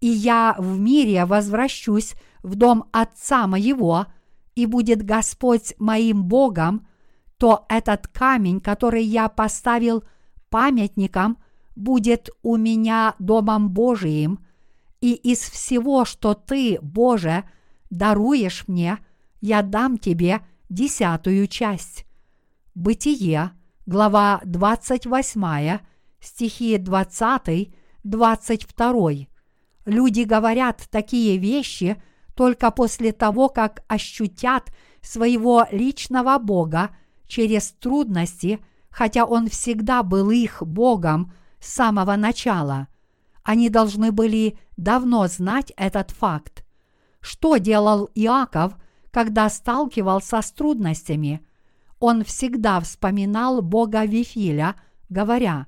и 0.00 0.06
я 0.06 0.56
в 0.58 0.78
мире 0.78 1.26
возвращусь 1.26 2.14
в 2.42 2.54
дом 2.54 2.84
Отца 2.92 3.46
моего, 3.46 4.06
и 4.54 4.64
будет 4.64 5.04
Господь 5.04 5.74
моим 5.78 6.24
Богом, 6.24 6.86
то 7.36 7.66
этот 7.68 8.08
камень, 8.08 8.58
который 8.58 9.04
я 9.04 9.28
поставил 9.28 10.02
памятником, 10.48 11.36
будет 11.76 12.30
у 12.42 12.56
меня 12.56 13.16
домом 13.18 13.68
Божиим, 13.68 14.43
и 15.04 15.12
из 15.12 15.40
всего, 15.40 16.06
что 16.06 16.32
ты, 16.32 16.78
Боже, 16.80 17.44
даруешь 17.90 18.66
мне, 18.68 18.96
я 19.42 19.60
дам 19.60 19.98
тебе 19.98 20.40
десятую 20.70 21.46
часть. 21.46 22.06
Бытие, 22.74 23.50
глава 23.84 24.40
28, 24.46 25.80
стихи 26.20 26.78
20, 26.78 27.74
22. 28.02 29.10
Люди 29.84 30.22
говорят 30.22 30.88
такие 30.90 31.36
вещи 31.36 32.02
только 32.34 32.70
после 32.70 33.12
того, 33.12 33.50
как 33.50 33.84
ощутят 33.88 34.72
своего 35.02 35.66
личного 35.70 36.38
Бога 36.38 36.96
через 37.26 37.72
трудности, 37.72 38.58
хотя 38.88 39.26
Он 39.26 39.50
всегда 39.50 40.02
был 40.02 40.30
их 40.30 40.62
Богом 40.62 41.30
с 41.60 41.74
самого 41.74 42.16
начала. 42.16 42.88
Они 43.44 43.68
должны 43.68 44.10
были 44.10 44.58
давно 44.76 45.28
знать 45.28 45.72
этот 45.76 46.10
факт. 46.10 46.64
Что 47.20 47.58
делал 47.58 48.10
Иаков, 48.14 48.74
когда 49.10 49.48
сталкивался 49.48 50.42
с 50.42 50.50
трудностями? 50.50 51.46
Он 52.00 52.24
всегда 52.24 52.80
вспоминал 52.80 53.62
Бога 53.62 54.04
Вифиля, 54.04 54.74
говоря, 55.08 55.66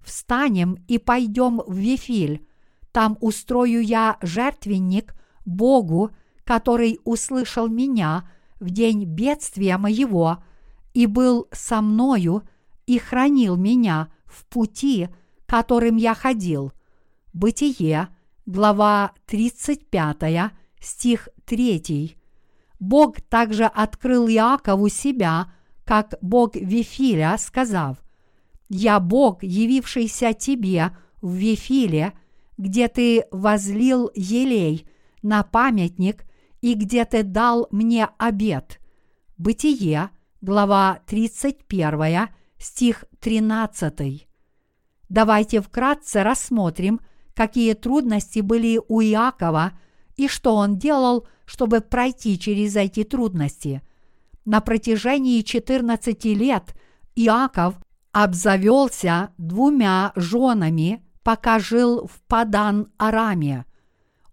«Встанем 0.00 0.76
и 0.86 0.98
пойдем 0.98 1.60
в 1.66 1.74
Вифиль, 1.74 2.46
там 2.92 3.16
устрою 3.20 3.82
я 3.82 4.18
жертвенник 4.22 5.14
Богу, 5.44 6.10
который 6.44 7.00
услышал 7.04 7.68
меня 7.68 8.28
в 8.60 8.70
день 8.70 9.04
бедствия 9.04 9.78
моего 9.78 10.44
и 10.92 11.06
был 11.06 11.48
со 11.50 11.80
мною 11.80 12.42
и 12.86 12.98
хранил 12.98 13.56
меня 13.56 14.12
в 14.26 14.46
пути, 14.46 15.08
которым 15.46 15.96
я 15.96 16.14
ходил. 16.14 16.72
Бытие, 17.34 18.10
глава 18.46 19.12
35, 19.26 20.52
стих 20.78 21.28
3. 21.46 22.16
Бог 22.78 23.20
также 23.22 23.64
открыл 23.64 24.28
Иакову 24.28 24.88
себя, 24.88 25.52
как 25.84 26.14
Бог 26.22 26.54
Вифиля, 26.54 27.36
сказав, 27.36 27.96
«Я 28.68 29.00
Бог, 29.00 29.42
явившийся 29.42 30.32
тебе 30.32 30.96
в 31.20 31.32
Вифиле, 31.32 32.12
где 32.56 32.86
ты 32.86 33.24
возлил 33.32 34.12
елей 34.14 34.86
на 35.20 35.42
памятник 35.42 36.26
и 36.60 36.74
где 36.74 37.04
ты 37.04 37.24
дал 37.24 37.66
мне 37.72 38.10
обед». 38.16 38.78
Бытие, 39.38 40.10
глава 40.40 41.00
31, 41.06 42.28
стих 42.58 43.04
13. 43.18 44.28
Давайте 45.08 45.60
вкратце 45.60 46.22
рассмотрим, 46.22 47.00
какие 47.34 47.74
трудности 47.74 48.40
были 48.40 48.80
у 48.88 49.00
Иакова 49.00 49.72
и 50.16 50.28
что 50.28 50.54
он 50.54 50.78
делал, 50.78 51.26
чтобы 51.44 51.80
пройти 51.80 52.38
через 52.38 52.76
эти 52.76 53.04
трудности. 53.04 53.82
На 54.44 54.60
протяжении 54.60 55.40
14 55.42 56.24
лет 56.26 56.74
Иаков 57.16 57.74
обзавелся 58.12 59.30
двумя 59.38 60.12
женами, 60.14 61.02
пока 61.22 61.58
жил 61.58 62.06
в 62.06 62.20
Падан-Араме. 62.28 63.64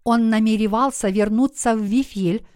Он 0.04 0.30
намеревался 0.30 1.08
вернуться 1.08 1.74
в 1.74 1.80
Вифиль 1.80 2.46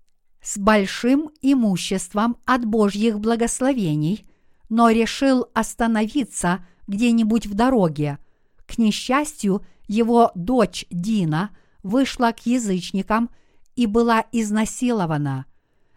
с 0.43 0.59
большим 0.59 1.31
имуществом 1.43 2.37
от 2.45 2.65
Божьих 2.65 3.19
благословений, 3.19 4.25
но 4.69 4.91
решил 4.91 5.47
остановиться 5.55 6.65
где-нибудь 6.87 7.47
в 7.47 7.55
дороге. 7.55 8.19
К 8.67 8.79
несчастью, 8.79 9.65
его 9.87 10.33
дочь 10.35 10.87
Дина 10.91 11.51
вышла 11.83 12.33
к 12.33 12.47
язычникам 12.47 13.31
и 13.75 13.87
была 13.87 14.25
изнасилована. 14.33 15.47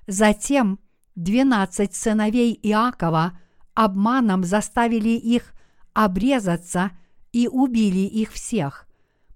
Затем 0.07 0.79
двенадцать 1.15 1.95
сыновей 1.95 2.59
Иакова 2.61 3.39
обманом 3.73 4.43
заставили 4.43 5.09
их 5.09 5.53
обрезаться 5.93 6.91
и 7.31 7.47
убили 7.47 7.99
их 7.99 8.31
всех. 8.33 8.87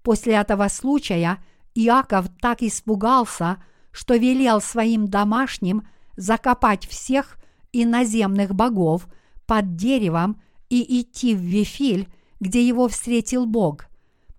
После 0.02 0.34
этого 0.34 0.68
случая 0.68 1.38
Иаков 1.74 2.26
так 2.40 2.62
испугался, 2.62 3.62
что 3.90 4.16
велел 4.16 4.60
своим 4.60 5.08
домашним 5.08 5.86
закопать 6.16 6.86
всех 6.86 7.38
иноземных 7.72 8.54
богов 8.54 9.08
под 9.46 9.76
деревом 9.76 10.40
и 10.68 11.00
идти 11.00 11.34
в 11.34 11.40
Вифиль, 11.40 12.08
где 12.40 12.66
его 12.66 12.88
встретил 12.88 13.46
Бог. 13.46 13.86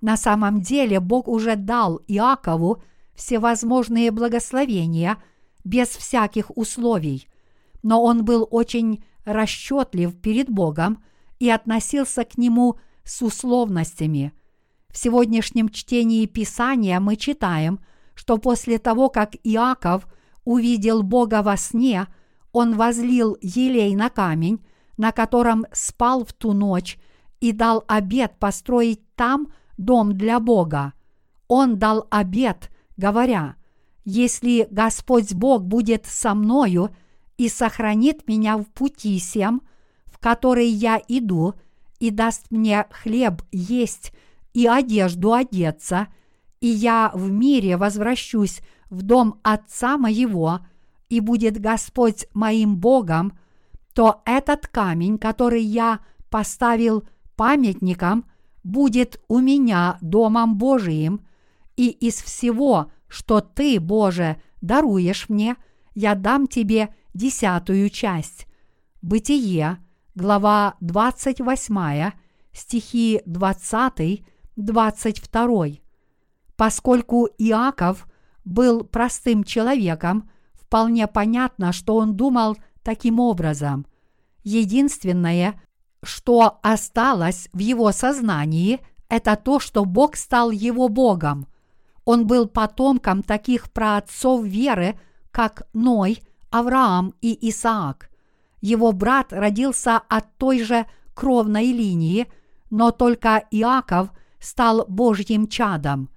На 0.05 0.17
самом 0.17 0.61
деле 0.61 0.99
Бог 0.99 1.27
уже 1.27 1.55
дал 1.55 1.99
Иакову 2.07 2.83
всевозможные 3.15 4.11
благословения 4.11 5.17
без 5.63 5.87
всяких 5.87 6.55
условий, 6.55 7.27
но 7.81 8.03
он 8.03 8.23
был 8.23 8.47
очень 8.51 9.03
расчетлив 9.25 10.15
перед 10.21 10.47
Богом 10.47 11.03
и 11.39 11.49
относился 11.49 12.23
к 12.23 12.37
нему 12.37 12.75
с 13.03 13.23
условностями. 13.23 14.31
В 14.89 14.97
сегодняшнем 14.99 15.69
чтении 15.69 16.27
Писания 16.27 16.99
мы 16.99 17.15
читаем, 17.15 17.79
что 18.13 18.37
после 18.37 18.77
того, 18.77 19.09
как 19.09 19.31
Иаков 19.43 20.05
увидел 20.43 21.01
Бога 21.01 21.41
во 21.41 21.57
сне, 21.57 22.05
он 22.51 22.75
возлил 22.75 23.39
елей 23.41 23.95
на 23.95 24.11
камень, 24.11 24.63
на 24.97 25.11
котором 25.11 25.65
спал 25.71 26.23
в 26.23 26.31
ту 26.31 26.53
ночь, 26.53 26.99
и 27.39 27.51
дал 27.51 27.83
обет 27.87 28.37
построить 28.37 29.01
там 29.15 29.47
дом 29.77 30.17
для 30.17 30.39
Бога. 30.39 30.93
Он 31.47 31.77
дал 31.77 32.07
обет, 32.09 32.71
говоря, 32.97 33.55
«Если 34.03 34.67
Господь 34.71 35.33
Бог 35.33 35.63
будет 35.63 36.05
со 36.05 36.33
мною 36.33 36.95
и 37.37 37.49
сохранит 37.49 38.27
меня 38.27 38.57
в 38.57 38.65
пути 38.65 39.17
сем, 39.19 39.61
в 40.05 40.19
который 40.19 40.67
я 40.67 41.01
иду, 41.07 41.53
и 41.99 42.09
даст 42.09 42.51
мне 42.51 42.85
хлеб 42.91 43.41
есть 43.51 44.11
и 44.53 44.67
одежду 44.67 45.33
одеться, 45.33 46.07
и 46.61 46.67
я 46.67 47.11
в 47.13 47.29
мире 47.29 47.77
возвращусь 47.77 48.61
в 48.89 49.01
дом 49.01 49.39
Отца 49.43 49.97
моего, 49.97 50.59
и 51.09 51.19
будет 51.19 51.59
Господь 51.59 52.25
моим 52.33 52.77
Богом, 52.77 53.37
то 53.93 54.21
этот 54.25 54.67
камень, 54.67 55.17
который 55.17 55.61
я 55.61 55.99
поставил 56.29 57.03
памятником, 57.35 58.25
будет 58.65 59.21
у 59.29 59.39
меня 59.39 59.97
домом 60.01 60.57
Божиим, 60.57 61.25
и 61.77 61.87
из 61.89 62.15
всего, 62.15 62.91
что 63.07 63.39
ты, 63.39 63.79
Боже, 63.79 64.41
даруешь 64.59 65.29
мне, 65.29 65.55
я 65.93 66.15
дам 66.15 66.47
тебе 66.47 66.93
десятую 67.13 67.89
часть. 67.91 68.47
Бытие, 69.01 69.77
глава 70.15 70.75
28, 70.81 72.11
стихи 72.51 73.21
20-22. 73.27 75.79
Поскольку 76.57 77.29
Иаков 77.37 78.07
был 78.43 78.83
простым 78.83 79.43
человеком, 79.43 80.27
вполне 80.53 81.05
понятно, 81.05 81.71
что 81.71 81.97
он 81.97 82.15
думал 82.15 82.57
таким 82.81 83.19
образом. 83.19 83.85
Единственное, 84.43 85.61
что 86.05 86.59
осталось 86.61 87.49
в 87.53 87.59
его 87.59 87.91
сознании, 87.91 88.79
это 89.09 89.35
то, 89.35 89.59
что 89.59 89.85
Бог 89.85 90.15
стал 90.15 90.51
его 90.51 90.87
Богом. 90.89 91.47
Он 92.05 92.27
был 92.27 92.47
потомком 92.47 93.23
таких 93.23 93.71
праотцов 93.71 94.45
веры, 94.45 94.99
как 95.31 95.67
Ной, 95.73 96.21
Авраам 96.49 97.13
и 97.21 97.49
Исаак. 97.49 98.09
Его 98.61 98.91
брат 98.91 99.33
родился 99.33 99.97
от 99.97 100.37
той 100.37 100.63
же 100.63 100.85
кровной 101.13 101.67
линии, 101.71 102.27
но 102.69 102.91
только 102.91 103.43
Иаков 103.51 104.09
стал 104.39 104.85
Божьим 104.87 105.47
чадом. 105.47 106.09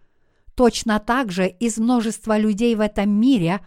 Точно 0.55 0.99
так 0.99 1.31
же 1.31 1.47
из 1.47 1.79
множества 1.79 2.37
людей 2.37 2.75
в 2.75 2.81
этом 2.81 3.11
мире 3.11 3.61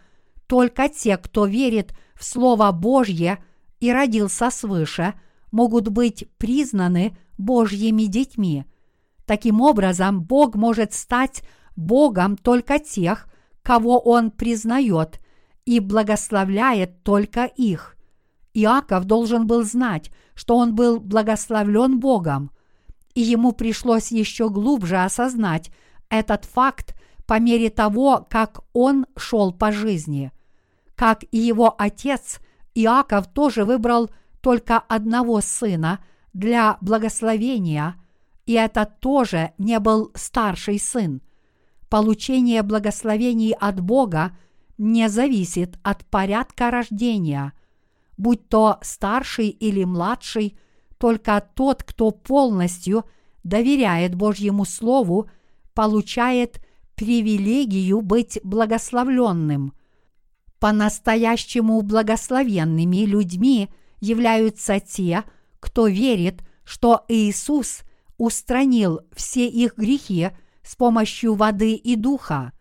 только 0.47 0.89
те, 0.89 1.17
кто 1.17 1.45
верит 1.45 1.93
в 2.15 2.23
Слово 2.25 2.71
Божье 2.71 3.43
и 3.79 3.91
родился 3.91 4.49
свыше, 4.49 5.13
могут 5.51 5.89
быть 5.89 6.27
признаны 6.37 7.17
Божьими 7.37 8.03
детьми. 8.03 8.65
Таким 9.25 9.61
образом, 9.61 10.21
Бог 10.23 10.55
может 10.55 10.93
стать 10.93 11.43
Богом 11.75 12.37
только 12.37 12.79
тех, 12.79 13.27
кого 13.61 13.99
Он 13.99 14.31
признает 14.31 15.19
и 15.65 15.79
благословляет 15.79 17.03
только 17.03 17.45
их. 17.45 17.95
Иаков 18.53 19.05
должен 19.05 19.47
был 19.47 19.63
знать, 19.63 20.11
что 20.33 20.57
он 20.57 20.75
был 20.75 20.99
благословлен 20.99 21.99
Богом, 21.99 22.51
и 23.13 23.21
ему 23.21 23.51
пришлось 23.51 24.11
еще 24.11 24.49
глубже 24.49 24.97
осознать 24.97 25.71
этот 26.09 26.45
факт 26.45 26.95
по 27.25 27.39
мере 27.39 27.69
того, 27.69 28.25
как 28.29 28.61
он 28.73 29.05
шел 29.15 29.53
по 29.53 29.71
жизни. 29.71 30.31
Как 30.95 31.23
и 31.31 31.37
его 31.37 31.73
отец, 31.77 32.39
Иаков 32.75 33.27
тоже 33.27 33.63
выбрал 33.65 34.09
только 34.41 34.79
одного 34.79 35.41
сына 35.41 36.03
для 36.33 36.77
благословения, 36.81 37.95
и 38.45 38.53
это 38.53 38.85
тоже 38.85 39.51
не 39.57 39.79
был 39.79 40.11
старший 40.15 40.79
сын. 40.79 41.21
Получение 41.89 42.63
благословений 42.63 43.53
от 43.53 43.81
Бога 43.81 44.35
не 44.77 45.09
зависит 45.09 45.77
от 45.83 46.05
порядка 46.05 46.71
рождения, 46.71 47.53
будь 48.17 48.47
то 48.49 48.79
старший 48.81 49.49
или 49.49 49.83
младший, 49.83 50.57
только 50.97 51.43
тот, 51.55 51.83
кто 51.83 52.11
полностью 52.11 53.05
доверяет 53.43 54.15
Божьему 54.15 54.65
Слову, 54.65 55.29
получает 55.73 56.61
привилегию 56.95 58.01
быть 58.01 58.39
благословленным. 58.43 59.73
По-настоящему 60.59 61.81
благословенными 61.81 63.05
людьми 63.05 63.69
являются 64.01 64.79
те, 64.79 65.23
кто 65.59 65.87
верит, 65.87 66.41
что 66.65 67.05
Иисус 67.07 67.83
устранил 68.17 69.01
все 69.15 69.47
их 69.47 69.77
грехи 69.77 70.31
с 70.63 70.75
помощью 70.75 71.35
воды 71.35 71.73
и 71.75 71.95
духа. 71.95 72.51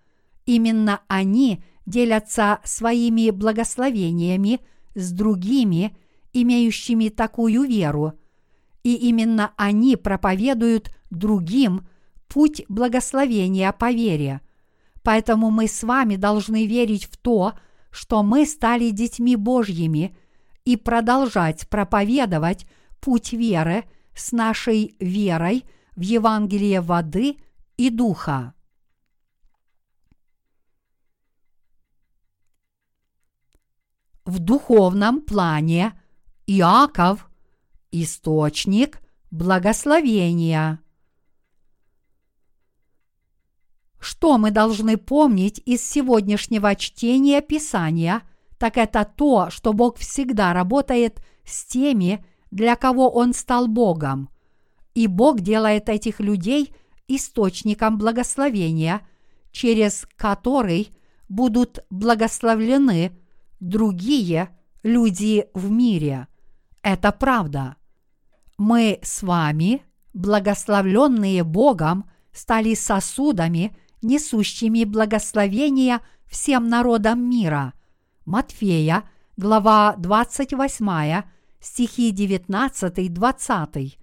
Именно 0.46 1.00
они 1.08 1.62
делятся 1.86 2.60
своими 2.64 3.30
благословениями 3.30 4.60
с 4.94 5.12
другими, 5.12 5.96
имеющими 6.32 7.08
такую 7.08 7.64
веру, 7.64 8.12
и 8.82 8.94
именно 8.94 9.52
они 9.56 9.96
проповедуют 9.96 10.94
другим 11.10 11.86
путь 12.28 12.62
благословения 12.68 13.72
по 13.72 13.90
вере. 13.90 14.40
Поэтому 15.02 15.50
мы 15.50 15.66
с 15.66 15.82
вами 15.82 16.16
должны 16.16 16.66
верить 16.66 17.04
в 17.04 17.16
то, 17.16 17.54
что 17.90 18.22
мы 18.22 18.46
стали 18.46 18.90
детьми 18.90 19.36
Божьими 19.36 20.16
и 20.70 20.76
продолжать 20.76 21.68
проповедовать 21.68 22.64
путь 23.00 23.32
веры 23.32 23.86
с 24.14 24.30
нашей 24.30 24.94
верой 25.00 25.64
в 25.96 26.02
Евангелие 26.02 26.80
воды 26.80 27.38
и 27.76 27.90
духа. 27.90 28.54
В 34.24 34.38
духовном 34.38 35.22
плане 35.22 36.00
Иаков– 36.46 37.28
источник 37.90 39.00
благословения. 39.32 40.78
Что 43.98 44.38
мы 44.38 44.52
должны 44.52 44.96
помнить 44.96 45.60
из 45.66 45.82
сегодняшнего 45.82 46.76
чтения 46.76 47.40
Писания, 47.40 48.22
так 48.60 48.76
это 48.76 49.06
то, 49.06 49.48
что 49.48 49.72
Бог 49.72 49.96
всегда 49.96 50.52
работает 50.52 51.22
с 51.46 51.64
теми, 51.64 52.22
для 52.50 52.76
кого 52.76 53.08
Он 53.08 53.32
стал 53.32 53.68
Богом. 53.68 54.28
И 54.94 55.06
Бог 55.06 55.40
делает 55.40 55.88
этих 55.88 56.20
людей 56.20 56.74
источником 57.08 57.96
благословения, 57.96 59.00
через 59.50 60.06
который 60.16 60.90
будут 61.30 61.78
благословлены 61.88 63.12
другие 63.60 64.50
люди 64.82 65.46
в 65.54 65.70
мире. 65.70 66.28
Это 66.82 67.12
правда. 67.12 67.76
Мы 68.58 68.98
с 69.02 69.22
вами, 69.22 69.80
благословленные 70.12 71.44
Богом, 71.44 72.10
стали 72.30 72.74
сосудами, 72.74 73.74
несущими 74.02 74.84
благословения 74.84 76.02
всем 76.26 76.68
народам 76.68 77.26
мира. 77.26 77.72
Матфея, 78.30 79.04
глава 79.36 79.94
28, 79.98 81.22
стихи 81.60 82.12
19-20. 82.12 83.98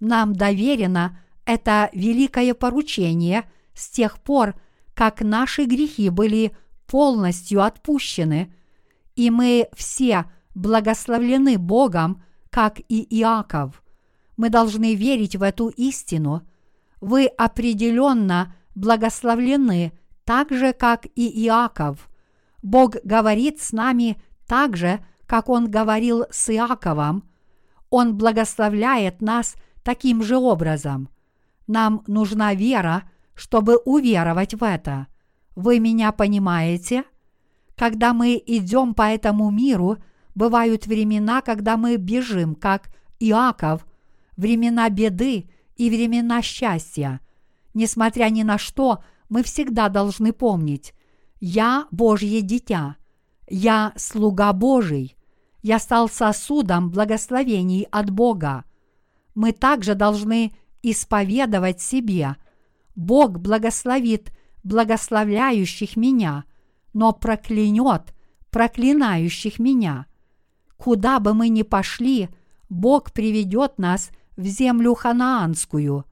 Нам 0.00 0.32
доверено 0.34 1.18
это 1.44 1.90
великое 1.92 2.54
поручение 2.54 3.44
с 3.74 3.88
тех 3.88 4.20
пор, 4.20 4.54
как 4.94 5.22
наши 5.22 5.64
грехи 5.64 6.10
были 6.10 6.56
полностью 6.86 7.62
отпущены– 7.62 8.52
и 9.16 9.30
мы 9.30 9.68
все 9.74 10.26
благословлены 10.54 11.58
Богом, 11.58 12.22
как 12.50 12.80
и 12.88 13.06
Иаков. 13.20 13.82
Мы 14.36 14.50
должны 14.50 14.94
верить 14.94 15.36
в 15.36 15.42
эту 15.42 15.68
истину. 15.68 16.42
Вы 17.00 17.26
определенно 17.26 18.54
благословлены 18.74 19.92
так 20.24 20.50
же, 20.50 20.72
как 20.72 21.06
и 21.14 21.46
Иаков. 21.46 22.08
Бог 22.64 22.96
говорит 23.04 23.60
с 23.60 23.72
нами 23.72 24.16
так 24.46 24.74
же, 24.74 25.04
как 25.26 25.50
Он 25.50 25.70
говорил 25.70 26.24
с 26.30 26.48
Иаковом. 26.48 27.28
Он 27.90 28.16
благословляет 28.16 29.20
нас 29.20 29.54
таким 29.82 30.22
же 30.22 30.38
образом. 30.38 31.10
Нам 31.66 32.02
нужна 32.06 32.54
вера, 32.54 33.02
чтобы 33.34 33.76
уверовать 33.76 34.54
в 34.54 34.64
это. 34.64 35.08
Вы 35.54 35.78
меня 35.78 36.10
понимаете? 36.10 37.04
Когда 37.76 38.14
мы 38.14 38.42
идем 38.46 38.94
по 38.94 39.02
этому 39.02 39.50
миру, 39.50 39.98
бывают 40.34 40.86
времена, 40.86 41.42
когда 41.42 41.76
мы 41.76 41.96
бежим, 41.96 42.54
как 42.54 42.88
Иаков, 43.20 43.86
времена 44.38 44.88
беды 44.88 45.50
и 45.76 45.90
времена 45.90 46.40
счастья. 46.40 47.20
Несмотря 47.74 48.30
ни 48.30 48.42
на 48.42 48.56
что, 48.56 49.04
мы 49.28 49.42
всегда 49.42 49.90
должны 49.90 50.32
помнить, 50.32 50.94
я 51.46 51.86
Божье 51.90 52.40
дитя, 52.40 52.96
я 53.48 53.92
слуга 53.96 54.52
Божий, 54.52 55.16
я 55.62 55.78
стал 55.78 56.08
сосудом 56.08 56.90
благословений 56.90 57.86
от 57.90 58.10
Бога. 58.10 58.64
Мы 59.34 59.52
также 59.52 59.94
должны 59.94 60.52
исповедовать 60.82 61.80
себе, 61.80 62.36
Бог 62.94 63.40
благословит 63.40 64.32
благословляющих 64.62 65.96
меня– 65.96 66.44
но 66.94 67.12
проклянет 67.12 68.14
проклинающих 68.50 69.58
меня. 69.58 70.06
Куда 70.76 71.18
бы 71.18 71.34
мы 71.34 71.48
ни 71.48 71.62
пошли, 71.62 72.30
Бог 72.70 73.12
приведет 73.12 73.78
нас 73.78 74.10
в 74.36 74.46
землю 74.46 74.94
ханаанскую. 74.94 76.04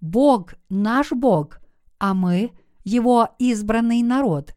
Бог 0.00 0.54
наш 0.68 1.12
Бог, 1.12 1.60
а 1.98 2.14
мы 2.14 2.52
его 2.84 3.28
избранный 3.38 4.02
народ. 4.02 4.54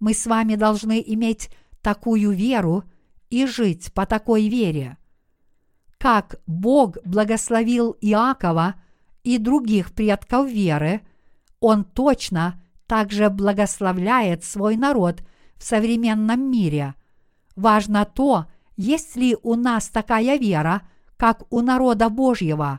Мы 0.00 0.14
с 0.14 0.26
вами 0.26 0.54
должны 0.54 1.02
иметь 1.06 1.50
такую 1.82 2.30
веру 2.30 2.84
и 3.30 3.46
жить 3.46 3.92
по 3.92 4.06
такой 4.06 4.48
вере. 4.48 4.96
Как 5.98 6.36
Бог 6.46 6.98
благословил 7.04 7.96
Иакова 8.00 8.76
и 9.24 9.38
других 9.38 9.92
предков 9.92 10.48
веры, 10.48 11.00
Он 11.60 11.84
точно 11.84 12.62
также 12.86 13.28
благословляет 13.28 14.44
свой 14.44 14.76
народ 14.76 15.22
в 15.56 15.64
современном 15.64 16.50
мире. 16.50 16.94
Важно 17.56 18.04
то, 18.04 18.46
есть 18.76 19.16
ли 19.16 19.36
у 19.42 19.56
нас 19.56 19.88
такая 19.88 20.38
вера, 20.38 20.82
как 21.16 21.42
у 21.50 21.60
народа 21.60 22.08
Божьего. 22.08 22.78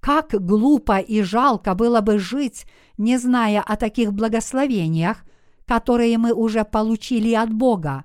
Как 0.00 0.30
глупо 0.44 0.98
и 0.98 1.22
жалко 1.22 1.74
было 1.74 2.00
бы 2.00 2.18
жить, 2.18 2.66
не 2.98 3.18
зная 3.18 3.62
о 3.62 3.76
таких 3.76 4.12
благословениях, 4.12 5.24
которые 5.66 6.18
мы 6.18 6.32
уже 6.32 6.64
получили 6.64 7.34
от 7.34 7.52
Бога. 7.52 8.04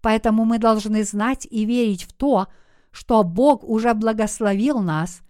Поэтому 0.00 0.44
мы 0.44 0.58
должны 0.58 1.04
знать 1.04 1.46
и 1.50 1.64
верить 1.64 2.04
в 2.04 2.12
то, 2.12 2.48
что 2.90 3.22
Бог 3.22 3.64
уже 3.64 3.94
благословил 3.94 4.80
нас. 4.80 5.22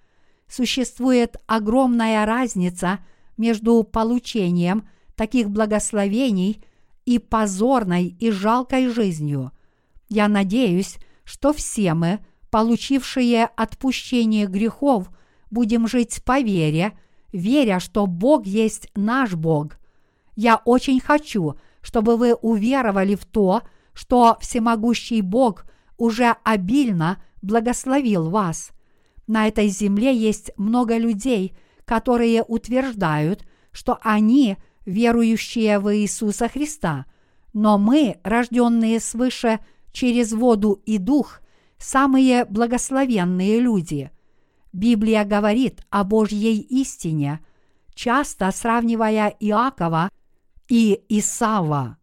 Существует 0.48 1.36
огромная 1.46 2.24
разница 2.26 2.98
между 3.36 3.82
получением– 3.82 4.88
таких 5.22 5.50
благословений 5.50 6.64
и 7.04 7.18
позорной 7.18 8.06
и 8.06 8.30
жалкой 8.30 8.88
жизнью. 8.88 9.52
Я 10.08 10.28
надеюсь, 10.28 10.96
что 11.24 11.52
все 11.52 11.94
мы, 11.94 12.18
получившие 12.50 13.44
отпущение 13.44 14.46
грехов, 14.46 15.10
будем 15.50 15.86
жить 15.88 16.22
по 16.24 16.40
вере, 16.40 16.98
веря, 17.32 17.80
что 17.80 18.06
Бог 18.06 18.46
есть 18.46 18.88
наш 18.94 19.34
Бог. 19.34 19.78
Я 20.34 20.60
очень 20.64 21.00
хочу, 21.00 21.54
чтобы 21.82 22.16
вы 22.16 22.34
уверовали 22.34 23.14
в 23.14 23.24
то, 23.24 23.62
что 23.92 24.38
всемогущий 24.40 25.20
Бог 25.20 25.64
уже 25.96 26.36
обильно 26.44 27.22
благословил 27.42 28.30
вас. 28.30 28.70
На 29.26 29.48
этой 29.48 29.68
земле 29.68 30.16
есть 30.16 30.50
много 30.56 30.96
людей, 30.96 31.56
которые 31.84 32.42
утверждают, 32.42 33.44
что 33.72 33.98
они 34.02 34.56
верующие 34.84 35.78
в 35.78 35.94
Иисуса 35.94 36.48
Христа, 36.48 37.06
но 37.52 37.78
мы, 37.78 38.18
рожденные 38.24 38.98
свыше 39.00 39.60
через 39.92 40.32
воду 40.32 40.80
и 40.86 40.98
дух, 40.98 41.40
самые 41.78 42.44
благословенные 42.46 43.60
люди. 43.60 44.10
Библия 44.72 45.24
говорит 45.24 45.82
о 45.90 46.04
Божьей 46.04 46.60
истине, 46.60 47.40
часто 47.94 48.50
сравнивая 48.52 49.34
Иакова 49.38 50.10
и 50.68 51.02
Исава. 51.08 51.98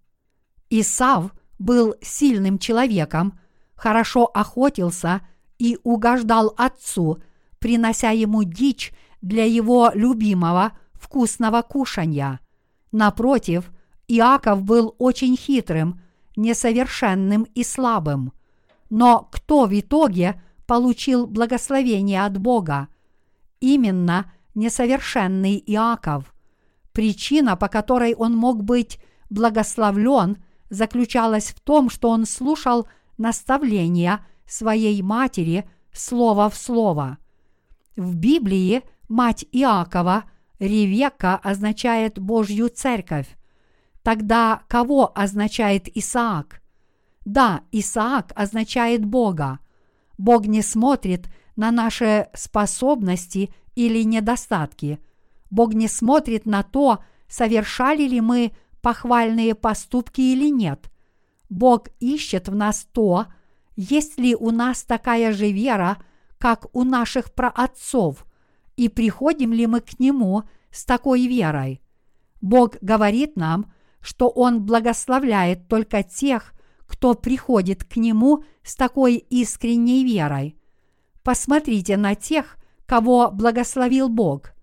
Исав 0.69 1.33
был 1.57 1.95
сильным 2.01 2.59
человеком, 2.59 3.39
хорошо 3.75 4.25
охотился 4.25 5.21
и 5.57 5.77
угождал 5.83 6.53
отцу, 6.57 7.21
принося 7.59 8.11
ему 8.11 8.43
дичь 8.43 8.93
для 9.21 9.45
его 9.45 9.91
любимого 9.93 10.77
вкусного 10.93 11.61
кушанья. 11.61 12.39
Напротив, 12.91 13.71
Иаков 14.07 14.63
был 14.63 14.95
очень 14.97 15.35
хитрым, 15.37 16.01
несовершенным 16.35 17.43
и 17.43 17.63
слабым. 17.63 18.33
Но 18.89 19.29
кто 19.31 19.65
в 19.65 19.79
итоге 19.79 20.41
получил 20.65 21.27
благословение 21.27 22.25
от 22.25 22.37
Бога? 22.37 22.87
Именно 23.59 24.31
несовершенный 24.55 25.61
Иаков. 25.67 26.33
Причина, 26.99 27.55
по 27.55 27.69
которой 27.69 28.13
он 28.13 28.35
мог 28.35 28.61
быть 28.61 28.99
благословлен, 29.29 30.35
заключалась 30.69 31.45
в 31.45 31.61
том, 31.61 31.89
что 31.89 32.09
он 32.09 32.25
слушал 32.25 32.89
наставления 33.17 34.19
своей 34.45 35.01
матери 35.01 35.63
слово 35.93 36.49
в 36.49 36.57
слово. 36.57 37.17
В 37.95 38.17
Библии 38.17 38.83
мать 39.07 39.45
Иакова, 39.53 40.25
Ревека, 40.59 41.37
означает 41.37 42.19
Божью 42.19 42.67
церковь. 42.67 43.29
Тогда 44.03 44.63
кого 44.67 45.09
означает 45.15 45.87
Исаак? 45.95 46.61
Да, 47.23 47.61
Исаак 47.71 48.33
означает 48.35 49.05
Бога. 49.05 49.59
Бог 50.17 50.47
не 50.47 50.61
смотрит 50.61 51.29
на 51.55 51.71
наши 51.71 52.27
способности 52.33 53.53
или 53.75 54.03
недостатки. 54.03 54.99
Бог 55.49 55.73
не 55.73 55.87
смотрит 55.87 56.45
на 56.45 56.63
то, 56.63 56.99
совершали 57.27 58.03
ли 58.03 58.21
мы 58.21 58.51
похвальные 58.81 59.55
поступки 59.55 60.21
или 60.21 60.49
нет. 60.49 60.91
Бог 61.49 61.87
ищет 61.99 62.47
в 62.47 62.55
нас 62.55 62.87
то, 62.91 63.25
есть 63.75 64.19
ли 64.19 64.35
у 64.35 64.51
нас 64.51 64.83
такая 64.83 65.33
же 65.33 65.51
вера, 65.51 65.97
как 66.37 66.67
у 66.73 66.83
наших 66.83 67.33
праотцов, 67.33 68.25
и 68.77 68.87
приходим 68.87 69.51
ли 69.51 69.67
мы 69.67 69.81
к 69.81 69.99
Нему 69.99 70.43
с 70.71 70.85
такой 70.85 71.27
верой. 71.27 71.81
Бог 72.41 72.77
говорит 72.81 73.35
нам, 73.35 73.73
что 73.99 74.29
Он 74.29 74.63
благословляет 74.63 75.67
только 75.67 76.03
тех, 76.03 76.53
кто 76.87 77.13
приходит 77.13 77.83
к 77.83 77.97
Нему 77.97 78.43
с 78.63 78.75
такой 78.75 79.15
искренней 79.15 80.03
верой. 80.03 80.57
Посмотрите 81.23 81.97
на 81.97 82.15
тех, 82.15 82.57
кого 82.85 83.29
благословил 83.31 84.09
Бог. 84.09 84.53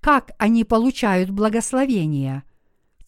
Как 0.00 0.32
они 0.38 0.64
получают 0.64 1.30
благословение? 1.30 2.44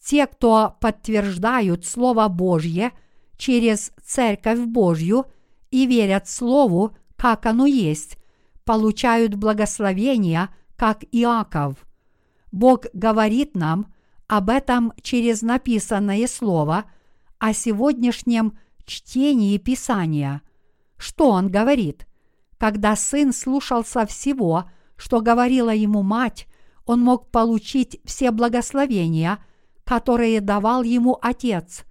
Те, 0.03 0.27
кто 0.27 0.75
подтверждают 0.79 1.85
Слово 1.85 2.27
Божье 2.27 2.91
через 3.37 3.91
Церковь 4.03 4.59
Божью 4.59 5.25
и 5.69 5.85
верят 5.85 6.27
Слову, 6.27 6.95
как 7.15 7.45
оно 7.45 7.65
есть, 7.65 8.17
получают 8.65 9.35
благословение, 9.35 10.49
как 10.75 11.03
Иаков. 11.11 11.75
Бог 12.51 12.85
говорит 12.93 13.55
нам 13.55 13.93
об 14.27 14.49
этом 14.49 14.93
через 15.01 15.41
написанное 15.41 16.27
Слово– 16.27 16.85
о 17.41 17.53
сегодняшнем 17.53 18.55
чтении 18.85 19.57
Писания. 19.57 20.43
Что 20.95 21.31
он 21.31 21.49
говорит? 21.49 22.05
Когда 22.59 22.95
сын 22.95 23.33
слушался 23.33 24.05
всего, 24.05 24.69
что 24.95 25.21
говорила 25.21 25.71
ему 25.71 26.03
мать, 26.03 26.47
он 26.91 27.01
мог 27.01 27.31
получить 27.31 28.01
все 28.03 28.31
благословения, 28.31 29.39
которые 29.85 30.41
давал 30.41 30.83
ему 30.83 31.17
отец. 31.21 31.85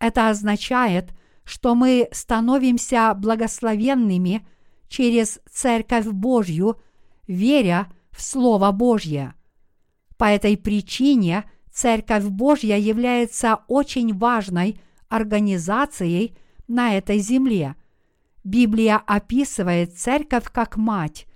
Это 0.00 0.28
означает, 0.28 1.12
что 1.44 1.76
мы 1.76 2.08
становимся 2.10 3.14
благословенными 3.14 4.44
через 4.88 5.38
Церковь 5.48 6.06
Божью, 6.06 6.80
веря 7.28 7.86
в 8.10 8.20
Слово 8.20 8.72
Божье. 8.72 9.34
По 10.18 10.24
этой 10.24 10.56
причине 10.56 11.48
Церковь 11.72 12.24
Божья 12.24 12.76
является 12.76 13.60
очень 13.68 14.18
важной 14.18 14.80
организацией 15.08 16.36
на 16.66 16.96
этой 16.96 17.20
земле. 17.20 17.76
Библия 18.42 19.00
описывает 19.06 19.96
церковь 19.96 20.50
как 20.50 20.76
мать. 20.76 21.28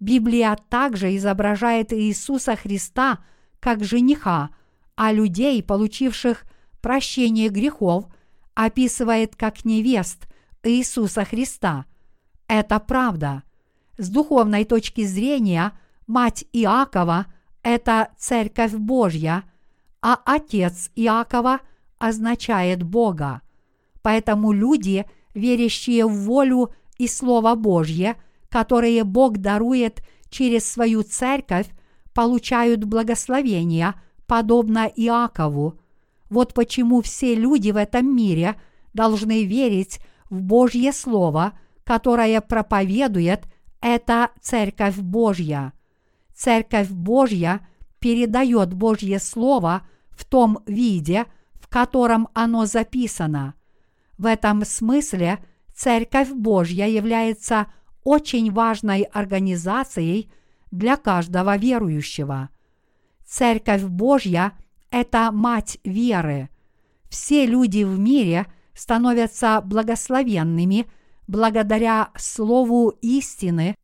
Библия 0.00 0.56
также 0.68 1.14
изображает 1.16 1.92
Иисуса 1.92 2.56
Христа 2.56 3.18
как 3.60 3.84
жениха, 3.84 4.50
а 4.96 5.12
людей, 5.12 5.62
получивших 5.62 6.44
прощение 6.80 7.48
грехов, 7.48 8.06
описывает 8.54 9.36
как 9.36 9.64
невест 9.64 10.26
Иисуса 10.62 11.24
Христа. 11.24 11.84
Это 12.48 12.80
правда. 12.80 13.44
С 13.98 14.08
духовной 14.08 14.64
точки 14.64 15.04
зрения 15.04 15.78
мать 16.06 16.44
Иакова– 16.52 17.26
это 17.62 18.08
церковь 18.18 18.72
Божья, 18.72 19.44
а 20.02 20.18
отец 20.24 20.90
Иакова– 20.96 21.60
означает 22.00 22.82
Бога. 22.82 23.42
Поэтому 24.02 24.50
люди, 24.50 25.04
верящие 25.34 26.06
в 26.06 26.14
волю 26.24 26.72
и 26.96 27.06
Слово 27.06 27.54
Божье, 27.54 28.16
которые 28.50 29.04
Бог 29.04 29.38
дарует 29.38 30.02
через 30.28 30.70
свою 30.70 31.02
церковь, 31.02 31.66
получают 32.12 32.84
благословения, 32.84 33.94
подобно 34.26 34.90
Иакову. 34.94 35.80
Вот 36.28 36.52
почему 36.52 37.00
все 37.00 37.34
люди 37.34 37.70
в 37.70 37.76
этом 37.76 38.14
мире 38.14 38.56
должны 38.92 39.44
верить 39.44 40.00
в 40.28 40.42
Божье 40.42 40.92
Слово, 40.92 41.58
которое 41.84 42.40
проповедует 42.42 43.44
эта 43.80 44.30
Церковь 44.42 44.96
Божья. 44.96 45.72
Церковь 46.34 46.90
Божья 46.90 47.66
передает 47.98 48.74
Божье 48.74 49.18
Слово 49.18 49.86
в 50.10 50.24
том 50.26 50.58
виде, 50.66 51.24
котором 51.70 52.28
оно 52.34 52.66
записано. 52.66 53.54
В 54.18 54.26
этом 54.26 54.64
смысле 54.66 55.38
Церковь 55.74 56.30
Божья 56.30 56.86
является 56.86 57.68
очень 58.04 58.52
важной 58.52 59.02
организацией 59.02 60.30
для 60.70 60.96
каждого 60.96 61.56
верующего. 61.56 62.50
Церковь 63.26 63.82
Божья– 63.84 64.52
это 64.90 65.30
мать 65.32 65.78
веры. 65.84 66.48
Все 67.08 67.46
люди 67.46 67.84
в 67.84 67.98
мире 67.98 68.46
становятся 68.74 69.60
благословенными 69.64 70.86
благодаря 71.26 72.10
Слову 72.16 72.90
истины, 73.02 73.76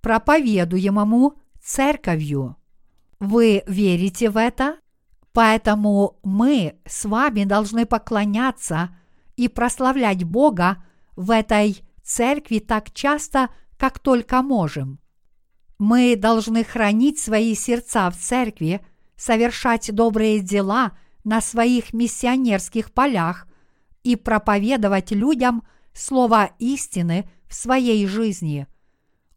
проповедуемому 0.00 1.34
Церковью. 1.62 2.56
Вы 3.18 3.62
верите 3.66 4.30
в 4.30 4.36
это? 4.36 4.76
Поэтому 5.32 6.18
мы 6.22 6.74
с 6.86 7.04
вами 7.04 7.44
должны 7.44 7.86
поклоняться 7.86 8.90
и 9.36 9.48
прославлять 9.48 10.24
Бога 10.24 10.82
в 11.16 11.30
этой 11.30 11.82
церкви 12.02 12.58
так 12.58 12.90
часто, 12.92 13.50
как 13.80 13.98
только 13.98 14.42
можем. 14.42 15.00
Мы 15.78 16.14
должны 16.14 16.62
хранить 16.62 17.18
свои 17.18 17.56
сердца 17.56 18.08
в 18.10 18.16
церкви, 18.16 18.80
совершать 19.16 19.92
добрые 19.92 20.38
дела 20.38 20.92
на 21.24 21.40
своих 21.40 21.92
миссионерских 21.92 22.92
полях 22.92 23.48
и 24.04 24.14
проповедовать 24.14 25.10
людям 25.10 25.64
слово 25.92 26.50
истины 26.60 27.28
в 27.48 27.54
своей 27.54 28.06
жизни. 28.06 28.68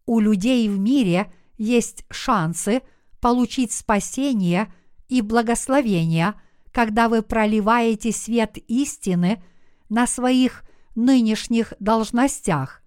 У 0.05 0.19
людей 0.19 0.69
в 0.69 0.77
мире 0.77 1.33
есть 1.57 2.05
шансы 2.11 2.83
получить 3.19 3.71
спасение– 3.71 4.71
и 5.13 5.21
благословения, 5.21 6.33
когда 6.71 7.07
вы 7.07 7.21
проливаете 7.21 8.11
свет 8.11 8.57
истины 8.67 9.43
на 9.89 10.07
своих 10.07 10.63
нынешних 10.95 11.73
должностях. 11.79 12.82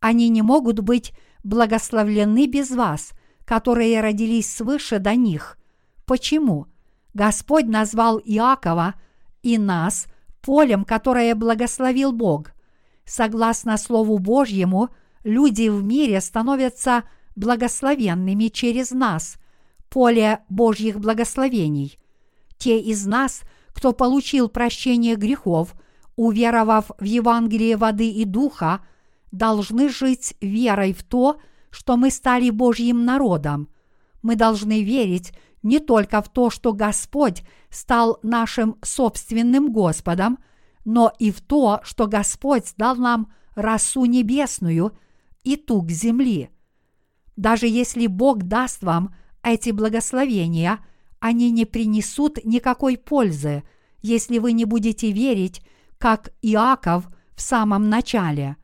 Они 0.00 0.28
не 0.28 0.42
могут 0.42 0.80
быть 0.80 1.12
благословлены 1.42 2.46
без 2.46 2.70
вас, 2.70 3.12
которые 3.44 4.00
родились 4.00 4.50
свыше 4.52 4.98
до 4.98 5.14
них. 5.14 5.58
Почему? 6.04 6.66
Господь 7.14 7.66
назвал 7.66 8.18
Иакова 8.18 8.94
и 9.42 9.58
нас 9.58 10.06
полем, 10.40 10.84
которое 10.84 11.34
благословил 11.34 12.12
Бог. 12.12 12.52
Согласно 13.04 13.76
Слову 13.78 14.18
Божьему, 14.18 14.90
люди 15.24 15.68
в 15.68 15.82
мире 15.82 16.20
становятся 16.20 17.04
благословенными 17.36 18.48
через 18.48 18.90
нас, 18.90 19.36
поле 19.88 20.40
Божьих 20.48 20.98
благословений. 20.98 21.98
Те 22.58 22.80
из 22.80 23.06
нас, 23.06 23.42
кто 23.72 23.92
получил 23.92 24.48
прощение 24.48 25.16
грехов, 25.16 25.74
уверовав 26.16 26.90
в 26.98 27.04
Евангелие 27.04 27.76
воды 27.76 28.10
и 28.10 28.24
духа, 28.24 28.80
должны 29.32 29.88
жить 29.88 30.34
верой 30.40 30.92
в 30.92 31.02
то, 31.02 31.40
что 31.70 31.96
мы 31.96 32.10
стали 32.10 32.50
Божьим 32.50 33.04
народом. 33.04 33.68
Мы 34.22 34.36
должны 34.36 34.82
верить 34.82 35.32
не 35.62 35.78
только 35.78 36.22
в 36.22 36.28
то, 36.28 36.50
что 36.50 36.72
Господь 36.72 37.42
стал 37.70 38.18
нашим 38.22 38.76
собственным 38.82 39.72
Господом, 39.72 40.38
но 40.84 41.12
и 41.18 41.30
в 41.30 41.40
то, 41.40 41.80
что 41.82 42.06
Господь 42.06 42.72
дал 42.76 42.96
нам 42.96 43.32
росу 43.54 44.04
небесную 44.04 44.96
и 45.42 45.56
тук 45.56 45.90
земли. 45.90 46.50
Даже 47.36 47.66
если 47.66 48.06
Бог 48.06 48.44
даст 48.44 48.82
вам 48.82 49.14
эти 49.42 49.70
благословения, 49.70 50.78
они 51.20 51.50
не 51.50 51.64
принесут 51.64 52.44
никакой 52.44 52.96
пользы, 52.96 53.62
если 54.02 54.38
вы 54.38 54.52
не 54.52 54.64
будете 54.64 55.10
верить, 55.10 55.62
как 55.98 56.32
Иаков 56.42 57.08
в 57.34 57.40
самом 57.40 57.88
начале. 57.88 58.56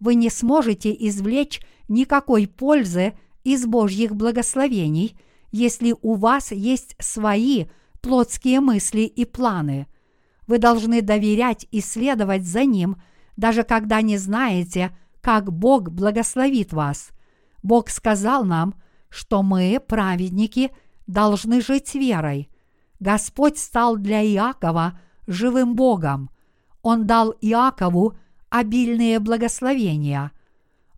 Вы 0.00 0.14
не 0.14 0.30
сможете 0.30 0.92
извлечь 0.92 1.60
никакой 1.88 2.46
пользы 2.46 3.14
из 3.44 3.66
Божьих 3.66 4.14
благословений, 4.14 5.16
если 5.52 5.94
у 6.02 6.14
вас 6.14 6.52
есть 6.52 6.96
свои 6.98 7.66
плотские 8.00 8.60
мысли 8.60 9.02
и 9.02 9.24
планы. 9.24 9.86
Вы 10.46 10.58
должны 10.58 11.02
доверять 11.02 11.66
и 11.70 11.80
следовать 11.80 12.44
за 12.46 12.64
Ним, 12.64 12.96
даже 13.36 13.62
когда 13.62 14.00
не 14.02 14.16
знаете, 14.16 14.96
как 15.20 15.52
Бог 15.52 15.90
благословит 15.90 16.72
вас. 16.72 17.10
Бог 17.62 17.88
сказал 17.90 18.44
нам, 18.44 18.74
что 19.08 19.42
мы, 19.42 19.80
праведники, 19.80 20.70
должны 21.06 21.60
жить 21.60 21.94
верой. 21.94 22.50
Господь 23.00 23.58
стал 23.58 23.96
для 23.96 24.22
Иакова 24.24 24.98
живым 25.26 25.74
Богом. 25.74 26.30
Он 26.82 27.06
дал 27.06 27.34
Иакову 27.40 28.16
обильные 28.50 29.18
благословения. 29.18 30.32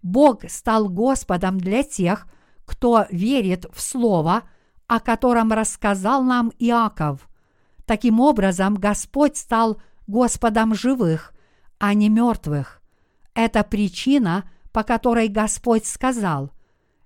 Бог 0.02 0.48
стал 0.48 0.88
Господом 0.88 1.58
для 1.58 1.82
тех, 1.82 2.26
кто 2.64 3.06
верит 3.10 3.66
в 3.72 3.80
Слово, 3.80 4.42
о 4.86 5.00
котором 5.00 5.52
рассказал 5.52 6.22
нам 6.22 6.52
Иаков. 6.58 7.28
Таким 7.84 8.20
образом, 8.20 8.74
Господь 8.74 9.36
стал 9.36 9.80
Господом 10.06 10.74
живых, 10.74 11.32
а 11.78 11.94
не 11.94 12.08
мертвых. 12.08 12.82
Это 13.34 13.64
причина, 13.64 14.50
по 14.72 14.82
которой 14.82 15.28
Господь 15.28 15.86
сказал, 15.86 16.50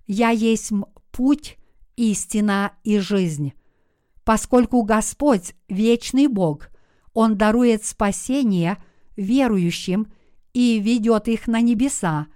«Я 0.07 0.31
есть 0.31 0.73
путь, 1.11 1.59
истина 1.97 2.73
и 2.85 2.99
жизнь». 2.99 3.53
Поскольку 4.25 4.83
Господь– 4.83 5.55
вечный 5.69 6.29
Бог, 6.29 6.71
Он 7.13 7.37
дарует 7.37 7.85
спасение 7.85 8.79
верующим 9.17 10.13
и 10.53 10.79
ведет 10.79 11.29
их 11.29 11.47
на 11.47 11.61
небеса, 11.61 12.27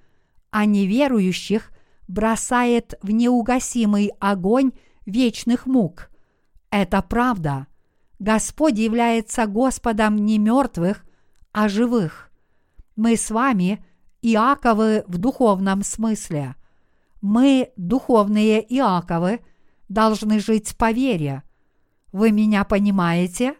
а 0.50 0.64
неверующих 0.64 1.70
бросает 2.08 2.94
в 3.02 3.10
неугасимый 3.10 4.12
огонь 4.20 4.72
вечных 5.04 5.66
мук. 5.66 6.10
Это 6.70 7.02
правда. 7.02 7.66
Господь 8.18 8.78
является 8.78 9.46
Господом 9.46 10.16
не 10.16 10.38
мертвых, 10.38 11.04
а 11.52 11.68
живых. 11.68 12.30
Мы 12.96 13.16
с 13.16 13.30
вами 13.30 13.84
Иаковы 14.22 15.04
в 15.06 15.18
духовном 15.18 15.82
смысле. 15.82 16.56
Мы, 17.20 17.70
духовные 17.76 18.64
Иаковы, 18.74 19.40
должны 19.88 20.40
жить 20.40 20.76
по 20.76 20.92
вере. 20.92 21.42
Вы 22.12 22.32
меня 22.32 22.64
понимаете? 22.64 23.54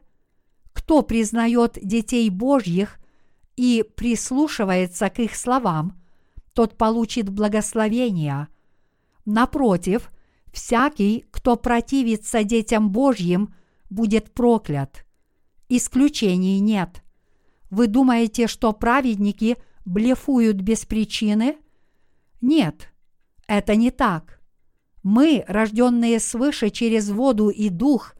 Кто 0.72 1.02
признает 1.02 1.78
детей 1.82 2.28
Божьих 2.30 2.98
и 3.56 3.84
прислушивается 3.96 5.10
к 5.10 5.18
их 5.18 5.34
словам, 5.34 6.00
тот 6.52 6.76
получит 6.76 7.28
благословение. 7.28 8.48
Напротив, 9.24 10.10
всякий, 10.52 11.26
кто 11.30 11.56
противится 11.56 12.44
детям 12.44 12.90
Божьим, 12.90 13.54
будет 13.90 14.32
проклят. 14.32 15.04
Исключений 15.68 16.60
нет. 16.60 17.02
Вы 17.70 17.88
думаете, 17.88 18.46
что 18.46 18.72
праведники 18.72 19.56
блефуют 19.84 20.56
без 20.56 20.84
причины? 20.84 21.56
Нет, 22.40 22.92
это 23.46 23.74
не 23.74 23.90
так. 23.90 24.40
Мы, 25.02 25.44
рожденные 25.46 26.20
свыше 26.20 26.70
через 26.70 27.10
воду 27.10 27.48
и 27.48 27.68
дух, 27.68 28.14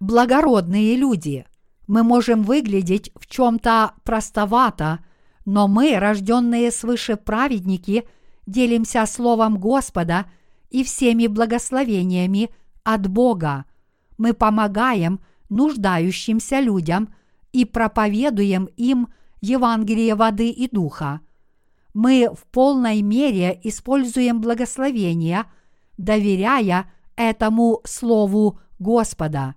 благородные 0.00 0.96
люди. 0.96 1.46
Мы 1.86 2.02
можем 2.02 2.42
выглядеть 2.42 3.10
в 3.14 3.26
чем-то 3.26 3.92
простовато, 4.04 5.00
но 5.44 5.68
мы, 5.68 5.96
рожденные 5.98 6.70
свыше 6.70 7.16
праведники, 7.16 8.08
делимся 8.46 9.06
Словом 9.06 9.58
Господа 9.58 10.26
и 10.70 10.82
всеми 10.82 11.26
благословениями 11.26 12.50
от 12.82 13.06
Бога. 13.08 13.64
Мы 14.18 14.34
помогаем 14.34 15.20
нуждающимся 15.48 16.60
людям 16.60 17.14
и 17.52 17.64
проповедуем 17.64 18.68
им 18.76 19.08
Евангелие 19.40 20.14
воды 20.14 20.50
и 20.50 20.68
духа. 20.68 21.20
Мы 21.94 22.28
в 22.34 22.44
полной 22.48 23.00
мере 23.02 23.58
используем 23.62 24.40
благословения, 24.40 25.46
доверяя 25.96 26.90
этому 27.16 27.80
Слову 27.84 28.58
Господа. 28.78 29.54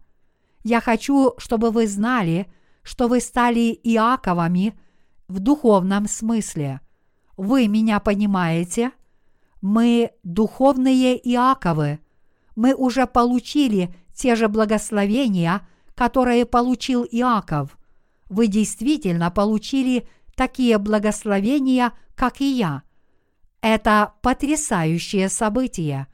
Я 0.70 0.82
хочу, 0.82 1.34
чтобы 1.40 1.72
вы 1.72 1.88
знали, 1.88 2.46
что 2.84 3.08
вы 3.08 3.22
стали 3.22 3.74
Иаковами– 3.84 4.80
в 5.28 5.40
духовном 5.40 6.08
смысле. 6.08 6.82
Вы 7.38 7.68
меня 7.68 8.00
понимаете? 8.00 8.92
Мы 9.62 10.12
духовные 10.22 11.18
Иаковы. 11.18 12.00
Мы 12.56 12.76
уже 12.76 13.08
получили 13.08 13.96
те 14.14 14.36
же 14.36 14.48
благословения, 14.48 15.68
которые 15.96 16.46
получил 16.46 17.04
Иаков. 17.04 17.76
Вы 18.30 18.46
действительно 18.46 19.32
получили 19.32 20.08
такие 20.36 20.78
благословения, 20.78 21.94
как 22.14 22.42
и 22.42 22.52
я. 22.52 22.84
Это 23.62 24.14
потрясающее 24.22 25.30
событие. 25.30 26.06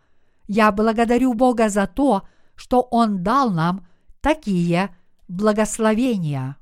Я 0.48 0.72
благодарю 0.72 1.34
Бога 1.34 1.68
за 1.68 1.88
то, 1.88 2.24
что 2.56 2.82
Он 2.82 3.22
дал 3.22 3.52
нам 3.52 3.86
такие 4.26 4.90
благословения. 5.28 6.58